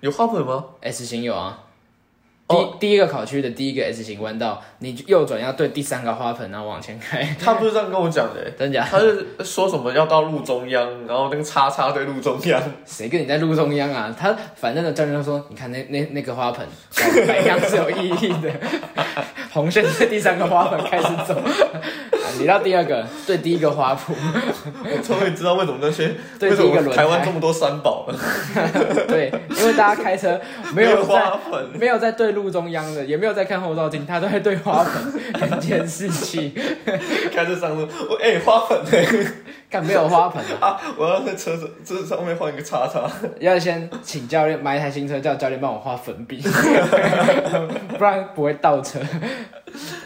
[0.00, 1.64] 有花盆吗？，S 型有啊。
[2.48, 8.86] 第、哦第一个考区的第一个 S 型弯道，你右转要对第三个花盆，然后往前开，他不是这样跟我讲的、欸， 真假？
[8.90, 12.60] 他是说什么要到路中央，然后那个叉叉对路中央。
[12.84, 14.14] 谁跟你在路中央啊？
[14.18, 18.50] 他反正的教练就说，你看那那那个花盆 摆摆样是有意义的，
[19.52, 21.40] 红线在第三个花盆开始走，
[22.38, 24.12] 你到第二个对第一个花圃，
[24.84, 28.18] 我终于知道为什么那些对为什第一个轮胎台湾这么多三宝了，
[29.08, 30.40] 对，因为大家开车
[30.74, 31.68] 没有花在盆。
[31.78, 36.52] 没有在对路中央的，也没有在看后照镜，他都在对花盆很 监视器，
[37.34, 39.06] 开车上路，我哎、花盆哎、
[39.70, 40.80] 看没有花盆啊，啊！
[40.96, 43.10] 我要在车子这上面换一个叉叉。
[43.40, 46.42] 要先请教练买一台新车，叫教练帮我画粉笔，
[47.98, 49.00] 不然不会倒车。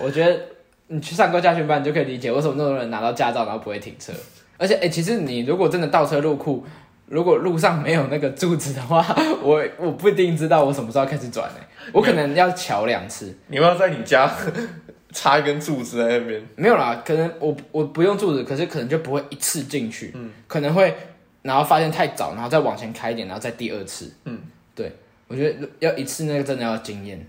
[0.01, 0.41] 我觉得
[0.88, 4.12] 你去上过驾训班，你就可以理解为什么那么多人拿到驾照然后不会停车。
[4.59, 6.64] 而且，哎、其实你如果真的倒车入库，
[7.07, 9.05] 如果路上没有那个柱子的话，
[9.42, 11.61] 我我不一定知道我什么时候开始转呢、
[11.92, 13.37] 我可能要瞧两次。
[13.49, 14.31] 你要在你家
[15.12, 20.14] 插一根柱子在那边，没有啦，可能我我不用柱子，可是可能就不会一次进去，
[20.46, 20.94] 可能会
[21.42, 24.38] 然后发现太早，然后再往前开一点，然后再第二次，嗯，
[24.75, 24.92] 对，
[25.29, 27.25] 我觉得要一次那个真的要经验，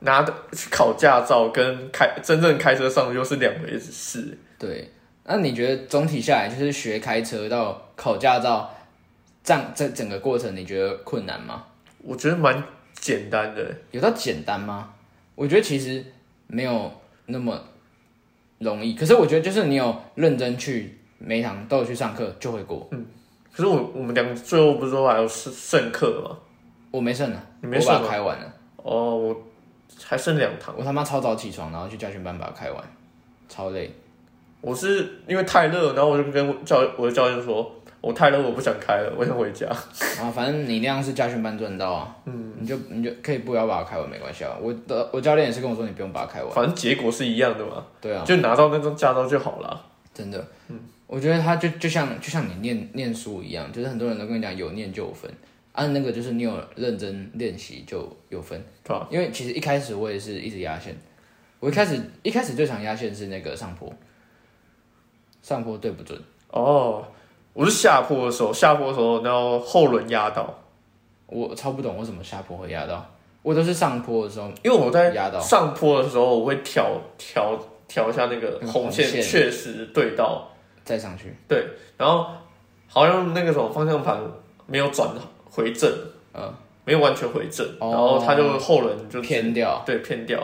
[0.00, 4.36] 拿的去考驾照跟开真正开车上又是两回事。
[4.58, 4.90] 对。
[5.26, 8.70] 那你觉得总体下来，就是学开车到考驾照，
[9.42, 11.64] 这样这整个过程，你觉得困难吗？
[12.02, 14.92] 我觉得蛮简单的，有到简单吗？
[15.34, 16.04] 我觉得其实
[16.46, 16.92] 没有
[17.24, 17.58] 那么
[18.58, 22.86] 容易，可是我觉得就是你有认真去每一堂都有去上课，就会过。
[22.90, 23.06] 嗯
[23.50, 26.36] 可是我我们两个最后不是说还有剩剩课吗？
[26.90, 28.52] 我没剩了，你没剩吗它开完了。
[28.76, 29.42] 哦，我
[30.02, 30.74] 还剩两堂。
[30.76, 32.82] 我他妈超早起床，然后去家训班把它开完，
[33.48, 33.90] 超累。
[34.60, 37.70] 我是因为太热，然后我就跟教我的教练说，
[38.00, 39.66] 我太热，我不想开了，我想回家。
[40.18, 44.56] 啊反正你那样是家训班赚到啊，嗯，你就你就可以不要把它开完没关系啊。
[44.60, 49.84] 我的我教练也是跟我说你不用把它开完，反正结果是一样的嘛，对啊，就拿到那张驾照就好了。
[50.14, 55.30] 真的，嗯，我觉得他就就像就像你念念书一样，就是很多人都跟你讲有念就有分，
[55.74, 58.62] 按、那个就是你有认真练习就有分？
[59.10, 60.96] 因为其实一开始我也是一直压线，
[61.58, 63.92] 我一开始一开始最常压线是那个上坡，
[65.42, 66.16] 上坡对不准。
[66.50, 67.04] 哦，
[67.52, 70.56] 我是下坡的时候，下坡的时候，然后后轮压到，
[71.26, 73.04] 我超不懂为什么下坡会压到，
[73.42, 77.58] 我都是上坡的时候因为我在压到上坡的时候，我会调调
[77.88, 79.20] 调一下那个红线，线。
[79.20, 80.48] 确实对到，
[80.84, 82.28] 再上去，对，然后
[82.86, 84.22] 好像那个什么方向盘
[84.66, 85.12] 没有转
[85.54, 85.88] 回正，
[86.34, 86.52] 嗯，
[86.84, 89.80] 没有完全回正，哦然后他就后轮就偏掉。
[89.86, 90.40] 对偏掉。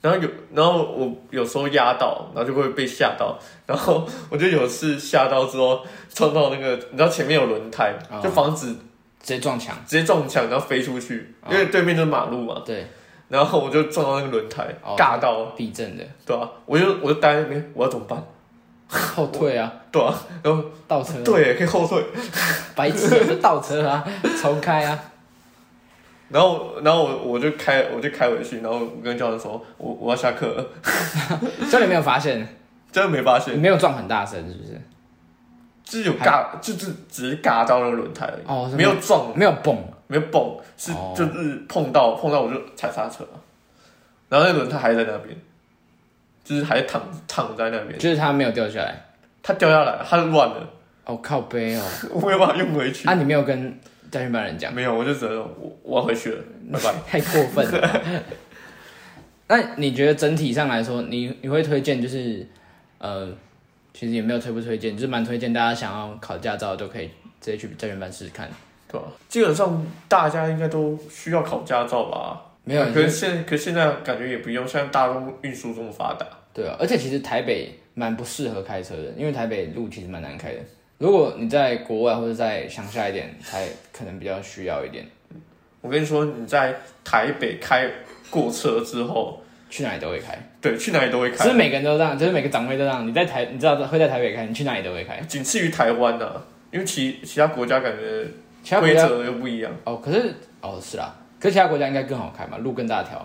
[0.00, 3.36] 然后有，然后我有时候压到，然后就会被吓到。
[3.66, 8.76] 然后我就有次吓到之后撞到那个，你知道前面有轮胎，哦就防止直
[9.34, 9.76] 接撞墙。
[9.84, 12.62] 直接撞墙，然后飞出去，哦因为对面就是马路嘛。
[12.64, 12.86] 对，
[13.28, 18.24] 然后我就撞到那个轮胎，哦尬到，避震的对吧、我就我就待在那边，我要怎么办？
[19.14, 22.02] 后退啊，对啊，然后倒车，对，可以后退。
[22.74, 24.02] 白痴就倒车啊，
[24.40, 24.98] 重开啊。
[26.30, 30.66] 然后，然后我我就开，我就开回去，然后我跟教练说，我我要下课了，
[31.70, 32.46] 教练没有发现，
[32.92, 34.80] 真的没发你现，没有撞很大声，是不是？
[35.84, 41.14] 就是有嘎，就是只是嘎到那个轮胎而已，哦没有撞，没有蹦，没有蹦，是哦。
[41.16, 43.26] 就是碰到碰到我就踩刹车，
[44.28, 45.34] 然后那轮胎还在那边，
[46.48, 48.94] 就是还躺躺在那边，就是他没有掉下来。
[49.42, 50.70] 他掉下来，它乱了，
[51.04, 51.82] 哦，靠背哦。
[52.10, 53.06] 我没有办法用回去。
[53.06, 53.78] 啊，你没有跟
[54.10, 56.94] 驾训班人讲，没有，我就觉得我我要回去了，拜拜。
[57.06, 58.00] 太过分了吧。
[59.48, 62.46] 那你觉得整体上来说，你你会推荐就是
[62.98, 63.28] 呃，
[63.92, 67.06] 其实也没有推不推荐，就是蛮推荐大家想要考驾照都可以
[67.40, 68.48] 直接去驾训班试试看。
[68.90, 69.06] 对吧？
[69.28, 72.42] 基本上大家应该都需要考驾照吧？
[72.64, 76.26] 没有，可是现可是现在感觉也不用，现在大众运输这么发达。
[76.58, 80.58] 对啊，而且其实台北蛮不适合开车的，因为台北路其实蛮难开的。
[80.98, 85.06] 如果你在国外或者在乡下一点，才可能比较需要一点。
[85.80, 87.88] 我跟你说，你在台北开
[88.28, 89.40] 过车之后，
[89.70, 93.06] 去哪里都会开，对，去哪里都会开，只是每个人都这样，就是每个长辈都这样。
[93.06, 95.20] 你在台，你知道会在台北开，你去哪里都会开。
[95.28, 96.42] 仅次于台湾啊、
[96.72, 98.26] 因为其其他国家感觉
[98.64, 99.72] 其他国家规则又不一样。
[99.84, 103.24] 哦，可是哦是啦，可是其他国家应该更好开嘛，路更大条。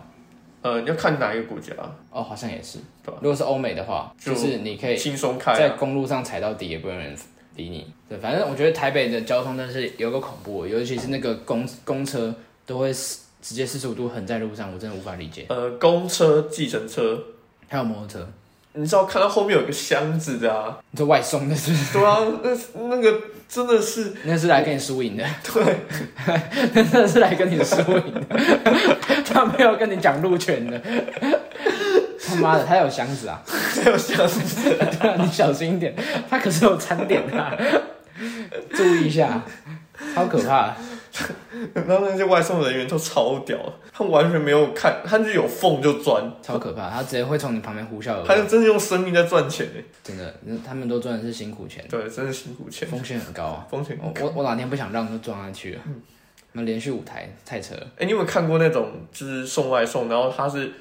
[0.63, 1.73] 呃，你要看哪一个国家，
[2.09, 2.79] 哦，好像也是。
[3.05, 5.55] 对吧如果是欧美的话，就就是你可以轻松开、啊。
[5.55, 7.15] 在公路上踩到底，也不用人
[7.55, 7.85] 理你。
[8.09, 12.33] 对，反正我觉得台北的交通真是有个恐怖，尤其是那个公公车
[12.65, 15.45] 都会直接四十五度横在路上，我真的无法理解。
[15.49, 17.21] 呃，公车、计程车，
[17.67, 18.29] 还有摩托车，
[18.71, 20.79] 你知道看到后面有个箱子的啊？
[20.91, 21.93] 你说外送的是不是？
[21.93, 25.77] 对啊，那那个真的是那是来跟你输赢的，对，
[26.73, 28.92] 那真的是来跟你输赢的，
[29.33, 30.79] 他没有跟你讲路权的。
[32.25, 33.41] 他妈的，他有箱子啊！
[33.45, 34.69] 他有箱子，
[34.99, 35.93] 对啊，你小心一点，
[36.29, 37.55] 他可是有餐点的、啊，
[38.73, 39.43] 注意一下，
[40.15, 40.73] 超可怕。
[41.73, 43.59] 然后那些外送人员都超屌，
[43.91, 49.83] 他完全没有看，他就有缝就钻，超可怕，他直接会从你旁边呼啸而他，就真的用生命在赚钱哎。
[50.03, 50.33] 真的，
[50.65, 53.67] 他们都赚的是辛苦钱，对，真的辛苦钱，风险很高啊。
[53.69, 55.81] 风险我我我哪天不想让就撞上去了，
[56.53, 57.87] 那连续五台太扯了。
[57.97, 60.71] 哎、你有没有看过那种就是送外送，然后他是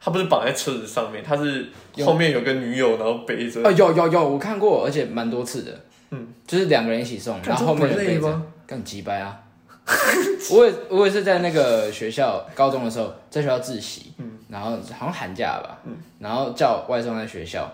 [0.00, 3.62] 他不是绑在车子上面，他是有后面有个女友，然后背着。
[3.62, 5.80] 哦，有有有，我看过，而且蛮多次的。
[6.10, 9.38] 嗯，就是两个人一起送，然后后面有背着吗，更鸡掰啊！
[10.52, 17.70] 我也我也是在那个学校高中的时候，在学校自习，嗯，然后好像寒假吧，嗯，然后叫外送在学校，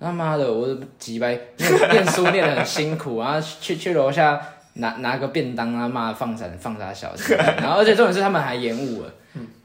[0.00, 0.66] 他妈的，我
[0.98, 4.40] 鸡掰，念念书念的很辛苦，然后去去楼下
[4.74, 9.12] 拿拿个便当啊，妈的放闪放啥小子，然后而且重点是他们还延误了。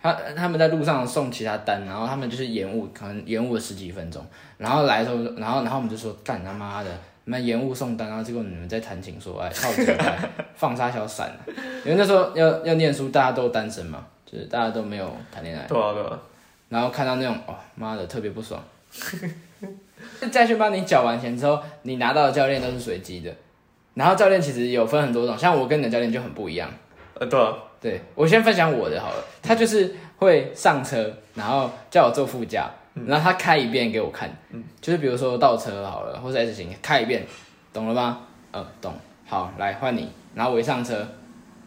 [0.02, 4.26] 他他们在路上送其他单，然后他们就是延误，可能延误了十几分钟，
[4.58, 6.90] 然后来的时候，然后然后我们就说干他妈的，
[7.26, 10.16] 你们延误送单，然后结果你们在谈情说爱，操你妈，
[10.56, 11.38] 放沙小闪、啊，
[11.86, 16.20] 因为那时候要要念书，大家都单身嘛，就是大家都没有谈恋爱，对啊对啊，
[16.70, 18.60] 然后看到那种哦妈的特别不爽。
[20.32, 23.32] 在去帮你缴完钱之后，你拿到的教练都是随机的，
[24.00, 26.70] 然后教练其实有分很多种，像我跟你的教练就很不一样。
[27.16, 32.70] 呃对啊，对我先分享我的好了，他就是会上车，然后叫我坐副驾，
[33.06, 34.34] 然后他开一遍给我看，
[34.80, 37.26] 就是比如说倒车好了，或者 S 型开一遍，
[37.74, 38.22] 懂了吗？
[38.54, 38.94] 嗯，懂。
[39.28, 41.06] 好，来换你，然后我一上车，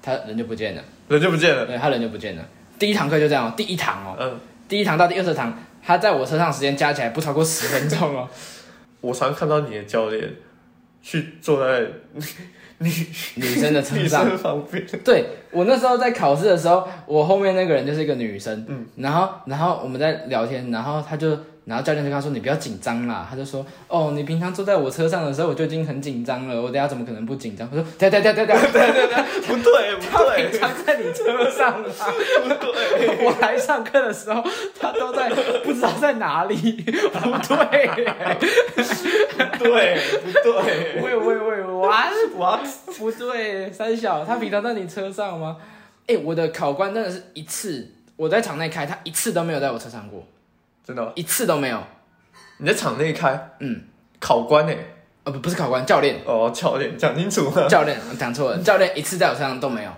[0.00, 1.66] 他人就不见了，人就不见了。
[1.66, 2.42] 对他人就不见了。
[2.78, 8.26] 第一堂课就这样哦，第一堂哦，嗯，第一堂到第二十堂，他在我车上时间加起来不超过十分钟哦。
[9.02, 10.32] 我常看到你的教练
[11.02, 11.80] 去坐在
[12.78, 12.90] 女
[13.34, 27.68] 女生的车 女上，生旁边，对我那时候在考试的时候，我后面那个人就是一个女生，嗯，然后然后我们在聊天，然后他就，然后教练就跟他说你不要紧张啦，他就说哦你平常坐在我车上的时候我就已经很紧张了，我等下怎么可能不紧张？
[27.70, 30.48] 我说对对对对对对对对， 不对不他对。
[30.50, 34.42] 平常在你车上啊，不对，我来上课的时候
[34.78, 35.30] 他都在
[35.64, 37.86] 不知道在哪里，不对，
[38.76, 42.60] 不对不对，喂喂喂，完哇，
[42.98, 45.56] 不对，三小，他平常在你车上吗？
[46.08, 50.26] 哎、我的考官真的是一次，我在场内开，他一次都没有在我车上过，
[50.84, 51.12] 真的吗？
[51.14, 51.82] 一次都没有。
[52.58, 53.82] 你在场内开，嗯，
[54.20, 54.72] 考官呢？
[55.24, 59.90] 呃，不，不是考官，教练，哦，教练讲清楚了，教练讲错了，教练一次在我身上都没有，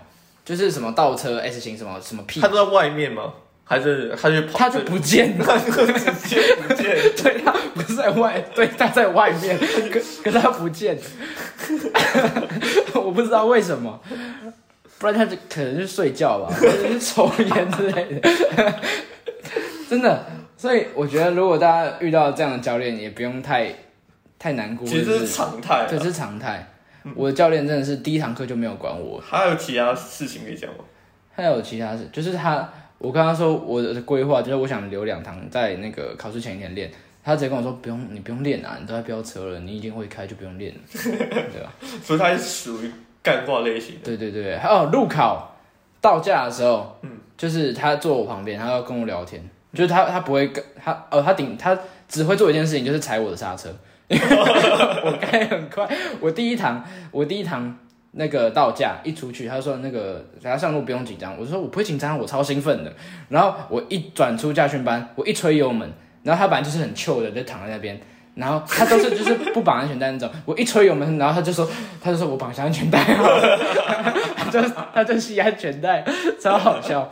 [0.43, 3.33] 就是什么倒车 S 型什么什么屁他，都在外面吗？
[3.63, 4.59] 还是他就跑？
[4.59, 5.45] 他就不见了。
[5.59, 6.95] 直接不见。
[7.23, 10.95] 对他不是在外，对他在外面，可可他不见，
[12.93, 13.99] 我不知道为什么，
[14.99, 18.79] 不然他就可能是睡觉吧，或者是抽烟之类的，
[19.89, 20.23] 真的。
[20.65, 23.71] 所以我觉得，如果大家遇到这样的教练，也不用太
[24.39, 25.87] 太难过，其实是常态啊。
[25.87, 26.67] 这是常态。
[27.15, 30.77] 我的教练真的是第一堂课就没有管我，还有其他事情可以讲吗？
[31.35, 36.89] 还有其他事，就是他，我跟他说我的规划就是我想留两堂在那个考试前一天练，
[37.23, 41.71] 他直接跟我说不用，你不用练啊，你都在飙车了，你已经会开就不用练了， 对吧？
[42.01, 42.91] 所以他是属于
[43.21, 44.01] 干话类型的。
[44.03, 45.55] 对对对，还有路考
[46.01, 53.69] 到驾的时候，嗯，就是他坐我旁边，他要跟我聊天，就是他他不会跟他哦，他顶他只会做一件事情，就是踩我的刹车。
[54.07, 55.87] 我开很快，
[56.19, 57.75] 我第一堂我第一堂
[58.11, 62.93] 那个到架一出去，他说那个大家上路不用紧张，我说我不会紧张，我超兴奋的。
[63.29, 65.91] 然后我一转出驾训班，我一吹油门，
[66.23, 67.99] 然后他本来就是很 chill 的，就躺在那边。
[68.35, 71.67] 然后他都是就是不绑安全带那种，我一吹油门，然后他就说，
[72.01, 73.57] 他就说我绑上安全带了，
[74.35, 74.61] 他就
[74.93, 76.05] 他就系安全带，
[76.39, 77.09] 超好笑。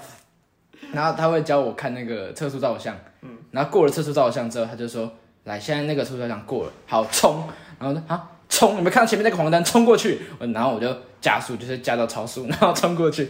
[0.94, 5.12] 然后他会教我看那个测速照相，嗯，然后过了测速照相之后，他就说，
[5.44, 7.48] 来，现在那个测速照相过了，好冲，
[7.80, 8.30] 然后说啊？
[8.50, 10.22] 冲，你们看到前面那个黄灯，冲过去，
[10.54, 13.28] 然后我就加速，就是加到超速， 然后冲过去。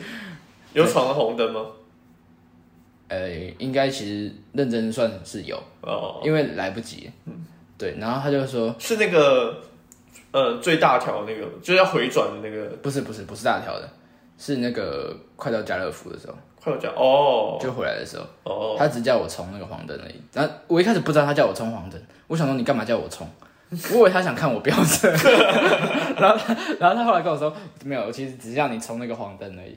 [0.73, 1.65] 有闯了红灯吗？
[3.07, 7.45] 呃，应该其实认真算是有，哦，因为来不及，嗯，
[7.77, 8.75] 对，然后他就说。
[8.79, 9.61] 是那个
[10.31, 13.89] 呃最大条那个，就是要回转的那个，不是不是不是大条的，
[14.37, 16.33] 是那个快到家乐福的时候，
[16.63, 20.15] 快有讲哦，就回来的时候，哦，他只叫我冲那个黄灯而已。
[20.31, 23.27] 然后我一开始不知道他叫我冲黄灯，我想说你干嘛叫我冲？
[23.91, 25.09] 我以为他想看我飙车，
[26.15, 27.51] 然后他然后他后来跟我说
[27.83, 29.75] 没有，我其实只是让你冲那个黄灯而已。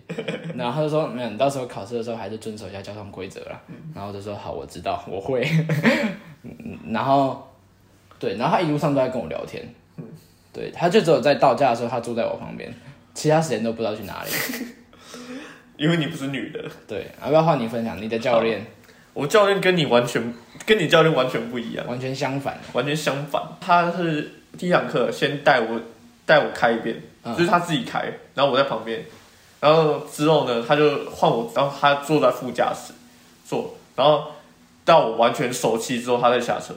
[0.55, 3.59] 然后他就说没有，你到时候考试的时候还是遵守一下交通规则啦。
[3.95, 5.49] 然后我就说好，我知道，我会。
[6.43, 7.43] 嗯 然后
[8.19, 9.67] 对，然后他一路上都在跟我聊天，
[10.53, 12.73] 对，他就只有在到家的时候他坐在我旁边，
[13.15, 14.31] 其他时间都不知道去哪里。
[15.77, 18.67] 因为你不是女的，对，要不要换你分享你的教练？
[19.13, 20.35] 我教练跟你完全
[20.67, 22.59] 跟你教练完全不一样，完全相反。
[22.73, 23.43] 完全相反。
[23.61, 25.81] 他是第一堂课先带我
[26.25, 27.03] 带我开一遍，
[27.37, 29.05] 就是他自己开，然后我在旁边，
[29.61, 32.93] 然后之后呢，他就换我，然后他坐在副驾驶
[33.47, 34.33] 坐，然后
[34.85, 36.75] 到我完全熟悉之后，他再下车。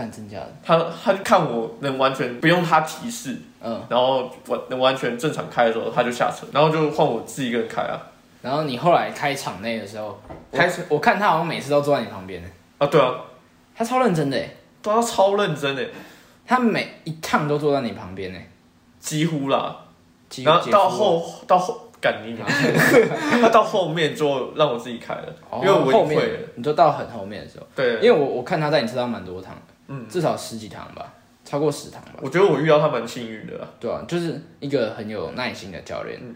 [0.00, 0.48] 干真假的？
[0.64, 8.00] 他他就看我能完全不用他提示，嗯，然后完能完全正常开的时候，他就下车，然后就换我自己一个人开啊。
[8.40, 10.18] 然后你后来开场内的时候，
[10.50, 10.86] 开始。
[10.88, 12.40] 我看他好像每次都坐在你旁边。
[12.40, 12.48] 呢，
[12.78, 13.14] 啊，对啊，
[13.76, 15.86] 他超认真的诶，都要超认真的，
[16.46, 18.38] 他每一趟都坐在你旁边呢，
[18.98, 19.76] 几乎啦。
[20.30, 22.48] 几然后到后到后赶你娘，
[23.42, 25.26] 他到后面就让我自己开了，
[25.60, 26.38] 因为我后面了。
[26.54, 31.12] 你就到很后面的时候，对，因为我我看他在你车上蛮多趟的，嗯，至少十几堂吧，
[31.44, 33.68] 超过十堂吧，我觉得我遇到他蛮幸运的啦。
[33.80, 36.34] 对啊，就是一个很有耐心的教练，嗯。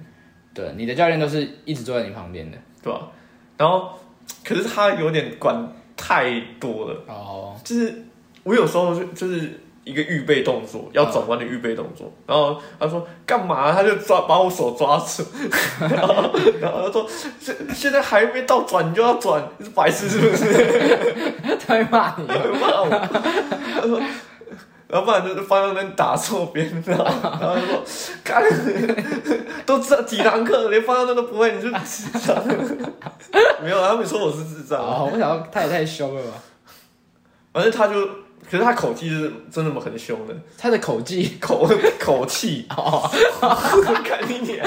[0.53, 3.09] 对，你的教练都是一直坐在你旁边的，对吧？
[3.57, 3.91] 然后，
[4.45, 8.05] 可是他有点管太多了，哦，就是
[8.45, 13.73] 我有时候就就是一个预备动作，要转弯的预备动作，然后他说干嘛？
[13.73, 15.25] 他就抓把我手抓住，
[15.91, 16.15] 然后
[16.61, 17.07] 然后他说
[17.41, 21.54] 现现在还没到转你就要转，你是白痴是不是？
[21.67, 22.27] 他会骂你。
[22.27, 22.89] 他，会骂我，
[23.75, 24.01] 他说。
[24.87, 27.83] 然后不然就是方向灯打错边，然后然后就说，
[28.23, 28.45] 看，
[29.67, 32.37] 都这几堂课连方向灯都不会，你是智障？
[33.61, 34.79] 没有，他们说我是智障。
[34.79, 36.39] 哦，我想要他也太凶了吧，
[37.53, 38.07] 反正他就，
[38.49, 43.11] 可是他口气是真的很凶的，他的口技，口口气，哦，
[44.05, 44.65] 看你脸，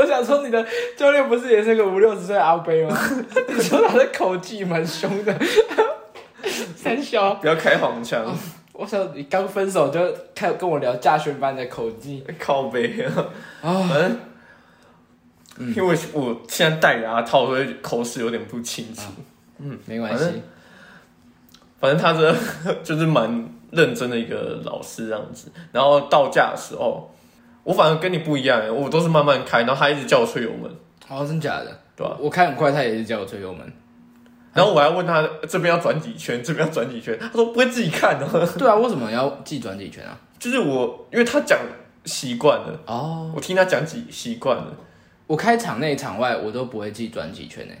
[0.00, 2.98] 我想说你的教练不是也是个五六十岁的阿伯吗？
[3.48, 5.38] 你说他的口技蛮凶的，
[6.74, 7.34] 三小。
[7.34, 8.24] 不要开黄腔，
[8.72, 10.00] 我想你刚分手就
[10.34, 13.26] 开跟我聊驾训班的口技靠背啊，
[13.62, 14.16] 啊，反正。
[15.76, 19.02] 因为我现在戴牙套，所以口齿有点不清楚。
[19.58, 20.24] 嗯没关系，
[21.78, 22.34] 反正他这
[22.82, 25.52] 就是蛮认真的一个老师这样子。
[25.70, 27.14] 然后到家的时候，
[27.62, 30.70] 我反而跟你不一样，我都是慢慢开，然后他一直叫我吹油门，
[31.08, 31.78] 哦，真假的？
[31.94, 32.16] 对吧？
[32.18, 33.72] 我开很快，他也是叫我吹油门。
[34.52, 38.48] 然后我还问他这边要转几圈，这边要转几圈，他说不会自己看哦。
[38.58, 40.18] 对啊，为什么要记转几圈啊？
[40.38, 41.58] 就是我，因为他讲
[42.04, 44.76] 习惯了，哦，我听他讲几习惯了，
[45.26, 47.74] 我开场内场外我都不会记转几圈呢，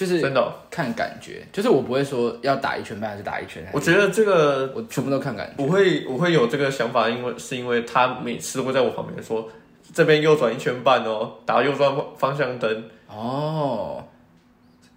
[0.00, 5.62] 就是真的哦、看感觉，就是我不会说要打一圈半还是打一圈，我觉得这个我全部都看感觉。
[5.62, 9.46] 我会我会有这个想法，因为是因为他每次都会在我旁边说
[9.92, 14.02] 这边右转一圈半哦，打右转方向灯，哦，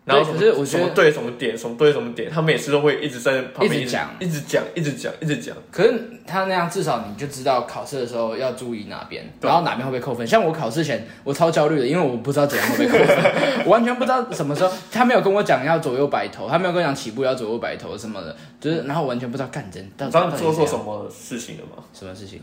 [0.05, 5.55] 然后什么是我觉得什么对什么点，什么对什么点，他每次都会一直在旁边一直讲一直讲，一直讲，一直讲。
[5.71, 5.93] 可是
[6.27, 10.27] 他那样至少你就知道考试的时候要注意哪边，然后哪边会被扣分。
[10.27, 13.17] 像我考试前我超焦虑的，因为我不知道怎样会被扣分，
[13.65, 14.71] 我 完全不知道什么时候。
[14.91, 21.81] 他没有跟我讲要左右摆头，他没有跟我讲起步要左右摆头什么的，就是然后我完全不知道干真到底你知道你做错什么事情了吗？
[21.93, 22.41] 什么事情，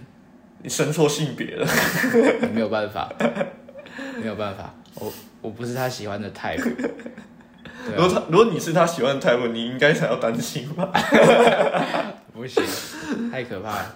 [0.63, 1.67] 你生错性别了。
[2.55, 3.13] 没有办法，
[4.19, 6.65] 没有办法，我我不是他喜欢的 type。
[7.87, 10.91] 如果他如果你是他喜欢的 type，你应该才要担心吧？
[12.33, 12.63] 不行，
[13.31, 13.95] 太可怕了。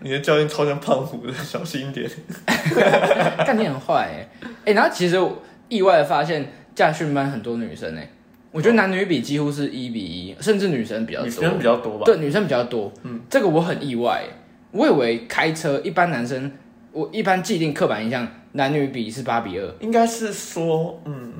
[0.00, 2.10] 你的教练超像胖虎的，小心一点。
[3.46, 4.28] 干你很坏哎、
[4.66, 8.10] 哎、然后其实我意外的发现驾训班很多女生哎、
[8.52, 11.26] 我觉得男女比几乎是一比一，甚至女生比较多。
[11.26, 12.04] 女生比较多吧？
[12.04, 12.92] 对，女生比较多。
[13.04, 14.36] 嗯，这个我很意外、欸。
[14.72, 16.52] 我以为开车一般男生，
[16.92, 21.32] 我一般既定刻板印象男女比是八比二，应该是说，嗯，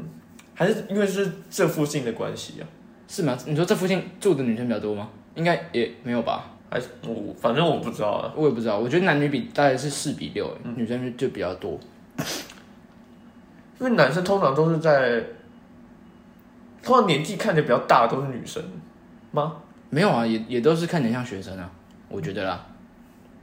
[0.61, 2.69] 还是因为是这附近的关系啊？
[3.09, 3.35] 是吗？
[3.47, 5.09] 你说这附近住的女生比较多吗？
[5.35, 8.31] 应该也没有吧，还是我反正我不知道啊。
[8.37, 8.79] 我也不知道。
[8.79, 11.81] 我觉得男女比大概是四比六，女生就比较多。
[13.79, 15.25] 因为男生通常都是在，
[16.83, 18.63] 通常年纪看起来比较大的都是女生
[19.31, 19.57] 吗？
[19.89, 21.71] 没有啊，也也都是看起来像学生啊，
[22.11, 22.67] 我觉得啦，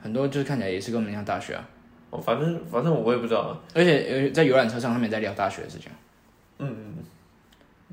[0.04, 1.68] 很多就是看起来也是跟我们像大学啊。
[2.12, 3.58] 哦，反正反正我也不知道啊。
[3.74, 5.92] 而且呃，在游览车上他们也在聊大学的事情，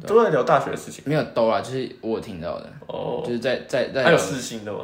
[0.07, 1.05] 都在聊大学的事情。
[1.07, 4.81] 没有兜啊，就是我有听到的，哦，就是在在在聊还有四星的吗？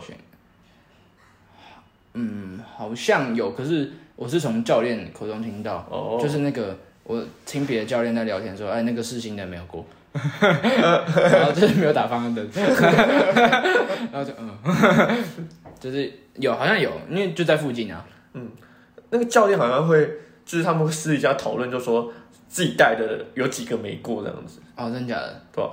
[2.15, 12.49] 嗯，好像有，可是我是从教练口中听到，哦，就是那个我听别的教练在聊天说，哎，那个试新的没有过， 然后就是没有打方向灯，
[14.13, 15.25] 然后就嗯，
[15.79, 18.05] 就是有好像有，因为就在附近啊，
[18.35, 18.49] 嗯
[19.11, 20.05] 那个教练好像会，
[20.45, 22.13] 就是他们会私底下讨论，就说
[22.51, 25.41] 自己带的有几个没过这样子，哦，真的假的？
[25.53, 25.71] 对吧？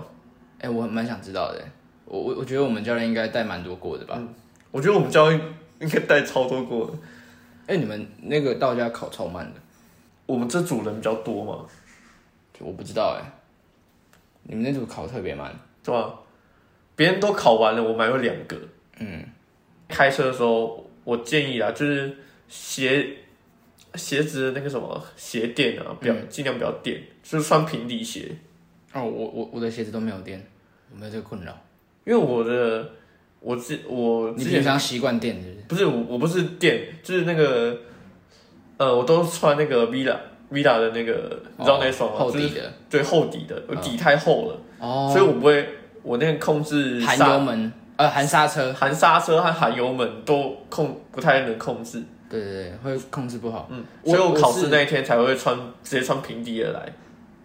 [0.59, 1.59] 哎，我蛮想知道的，
[2.05, 4.21] 我我我觉得我们教练应该带蛮多过的吧？
[4.69, 5.41] 我觉得我们教练
[5.79, 6.93] 应该带超多过的。
[7.65, 9.59] 哎、你们那个到家考超慢的，
[10.27, 11.65] 我们这组人比较多嘛，
[12.59, 13.25] 我不知道哎，
[14.43, 15.53] 你们那组考特别慢，
[15.83, 16.13] 对吧？
[16.95, 18.55] 别人都考完了，我们还有两个。
[18.99, 19.23] 嗯，
[19.87, 22.17] 开车的时候，我建议啊，就是
[22.47, 23.17] 鞋
[23.95, 28.29] 鞋子的那个什么鞋垫啊，不要尽量不要垫，就是穿平底鞋。
[28.93, 30.45] 哦，我我我的鞋子都没有垫，
[30.91, 31.55] 我没有这个困扰。
[32.05, 32.89] 因为我的
[33.39, 35.85] 我之我你之前平常习惯垫是不是？
[35.85, 37.77] 不是我我不是垫，就是那个
[38.77, 40.17] 呃，我都穿那个 Vila
[40.51, 42.31] Vila 的那个，你知道那双吗？
[42.31, 45.67] 就是厚底的对厚底的，我底太厚了，哦，所以我不会
[46.01, 53.67] 我那个控制含刹油门呃含刹车，含刹车和含油门都控不太能控制，对对对，会控制不好。
[53.71, 56.91] 嗯，所以我考试那一天才会穿直接穿平底的来。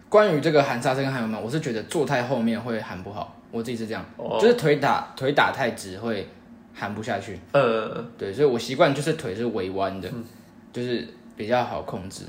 [0.09, 6.27] 关于这个含刹车跟含油门，我是觉得坐太后面会含不好，我自己是这样，哦，就是腿打腿打太直会
[6.73, 7.39] 含不下去。
[7.51, 10.23] 呃，对，所以我习惯就是腿是微弯的，嗯
[10.71, 12.25] 就是比较好控制。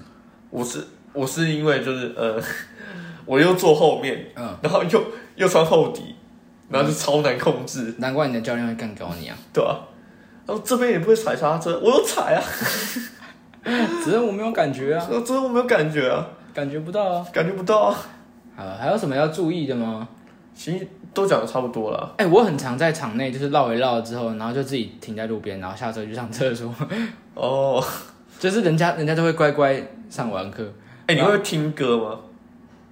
[0.50, 0.82] 我是
[1.12, 2.40] 我是因为就是呃，
[3.26, 5.04] 我又坐后面，嗯，然后又
[5.36, 6.14] 又穿厚底，
[6.70, 9.36] 然后就超难控制，难怪你的教练会干搞你啊！
[9.52, 9.86] 对吧、
[10.46, 12.42] 然后这边也不会踩刹车，我有踩啊，
[14.04, 17.26] 只是我没有感觉啊， 只是我没有感觉啊，感觉不到啊。
[17.32, 17.96] 感觉不到啊。
[18.56, 20.06] 好，还有什么要注意的吗？
[20.54, 22.14] 其实都讲的差不多了。
[22.18, 26.72] 哎、我很常在场内就是绕一绕之后，然后就自己停在路边，然后下车去上厕所。
[27.34, 27.82] 哦，
[28.38, 30.64] 就是人家人家都会乖乖上完课，
[31.06, 32.20] 哎、你会听歌吗？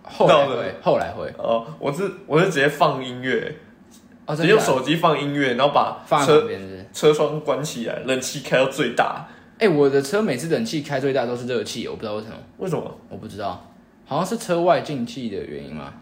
[0.03, 3.55] 后来绕的会后来会哦，我是我是直接放音乐，
[4.33, 6.87] 哦，直真的假的接用手机放音乐，然后把放在车旁边是不是？
[6.93, 9.27] 车窗关起来，冷气开到最大。
[9.59, 12.99] 哎、我的车每次冷气开最大都是热气，我不知道为什么，为什么？
[13.09, 13.65] 我不知道，
[14.05, 15.93] 好像是车外进气的原因吗？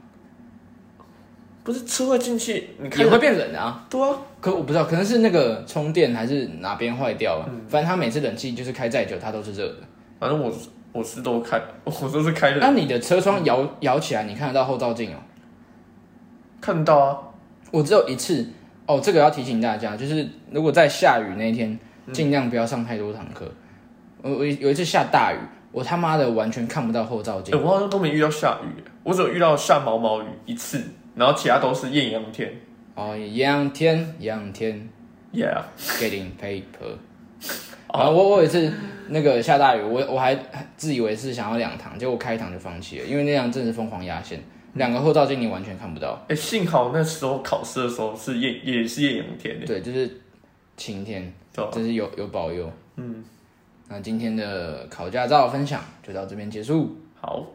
[1.62, 3.87] 不是车外进气，你看也会变冷啊。
[3.91, 7.47] 对啊，可我不知道，可能是那个充电还是哪边坏掉了。
[7.68, 9.76] 反正它每次冷气就是开再久，它都是热的。
[10.18, 15.18] 反正我是我是都开， 我都是开那、你的车窗摇摇起来，你看得到后照镜哦。
[16.62, 17.18] 看得到啊。
[17.71, 18.47] 我只有一次
[18.87, 23.51] 哦，这个要提醒大家，就是如果在下雨那一天，嗯尽量不要上太多堂课。
[24.23, 25.39] 我我有一次下大雨，
[25.71, 27.62] 我他妈的完全看不到后照哎、镜。
[27.62, 30.83] 我好像都没遇到下雨，我只有遇到下毛毛雨一次，
[31.14, 32.53] 然后其他都是艳阳天。
[32.95, 34.89] 哦，艳阳天艳阳天
[35.33, 36.97] Yeah，getting paper。
[37.89, 38.73] 哦然后我我有一次
[39.09, 40.37] 那个下大雨，我我还
[40.77, 44.43] 自以为是想要两堂，结果开一堂就放弃了，因为那样真的是疯狂压线，
[44.75, 46.25] 两个后照镜你完全看不到。
[46.29, 50.21] 哎、幸好那时候考试的时候是艳也是艳阳天的，对，就是
[50.77, 51.71] 晴天，对吧？
[51.73, 52.71] 真是有有保佑。
[52.97, 53.25] 嗯，
[53.89, 57.47] 那今天的考驾照分享就到这边结束，好，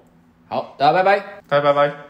[0.48, 1.42] 好，大家拜拜。
[1.48, 2.05] 拜拜拜。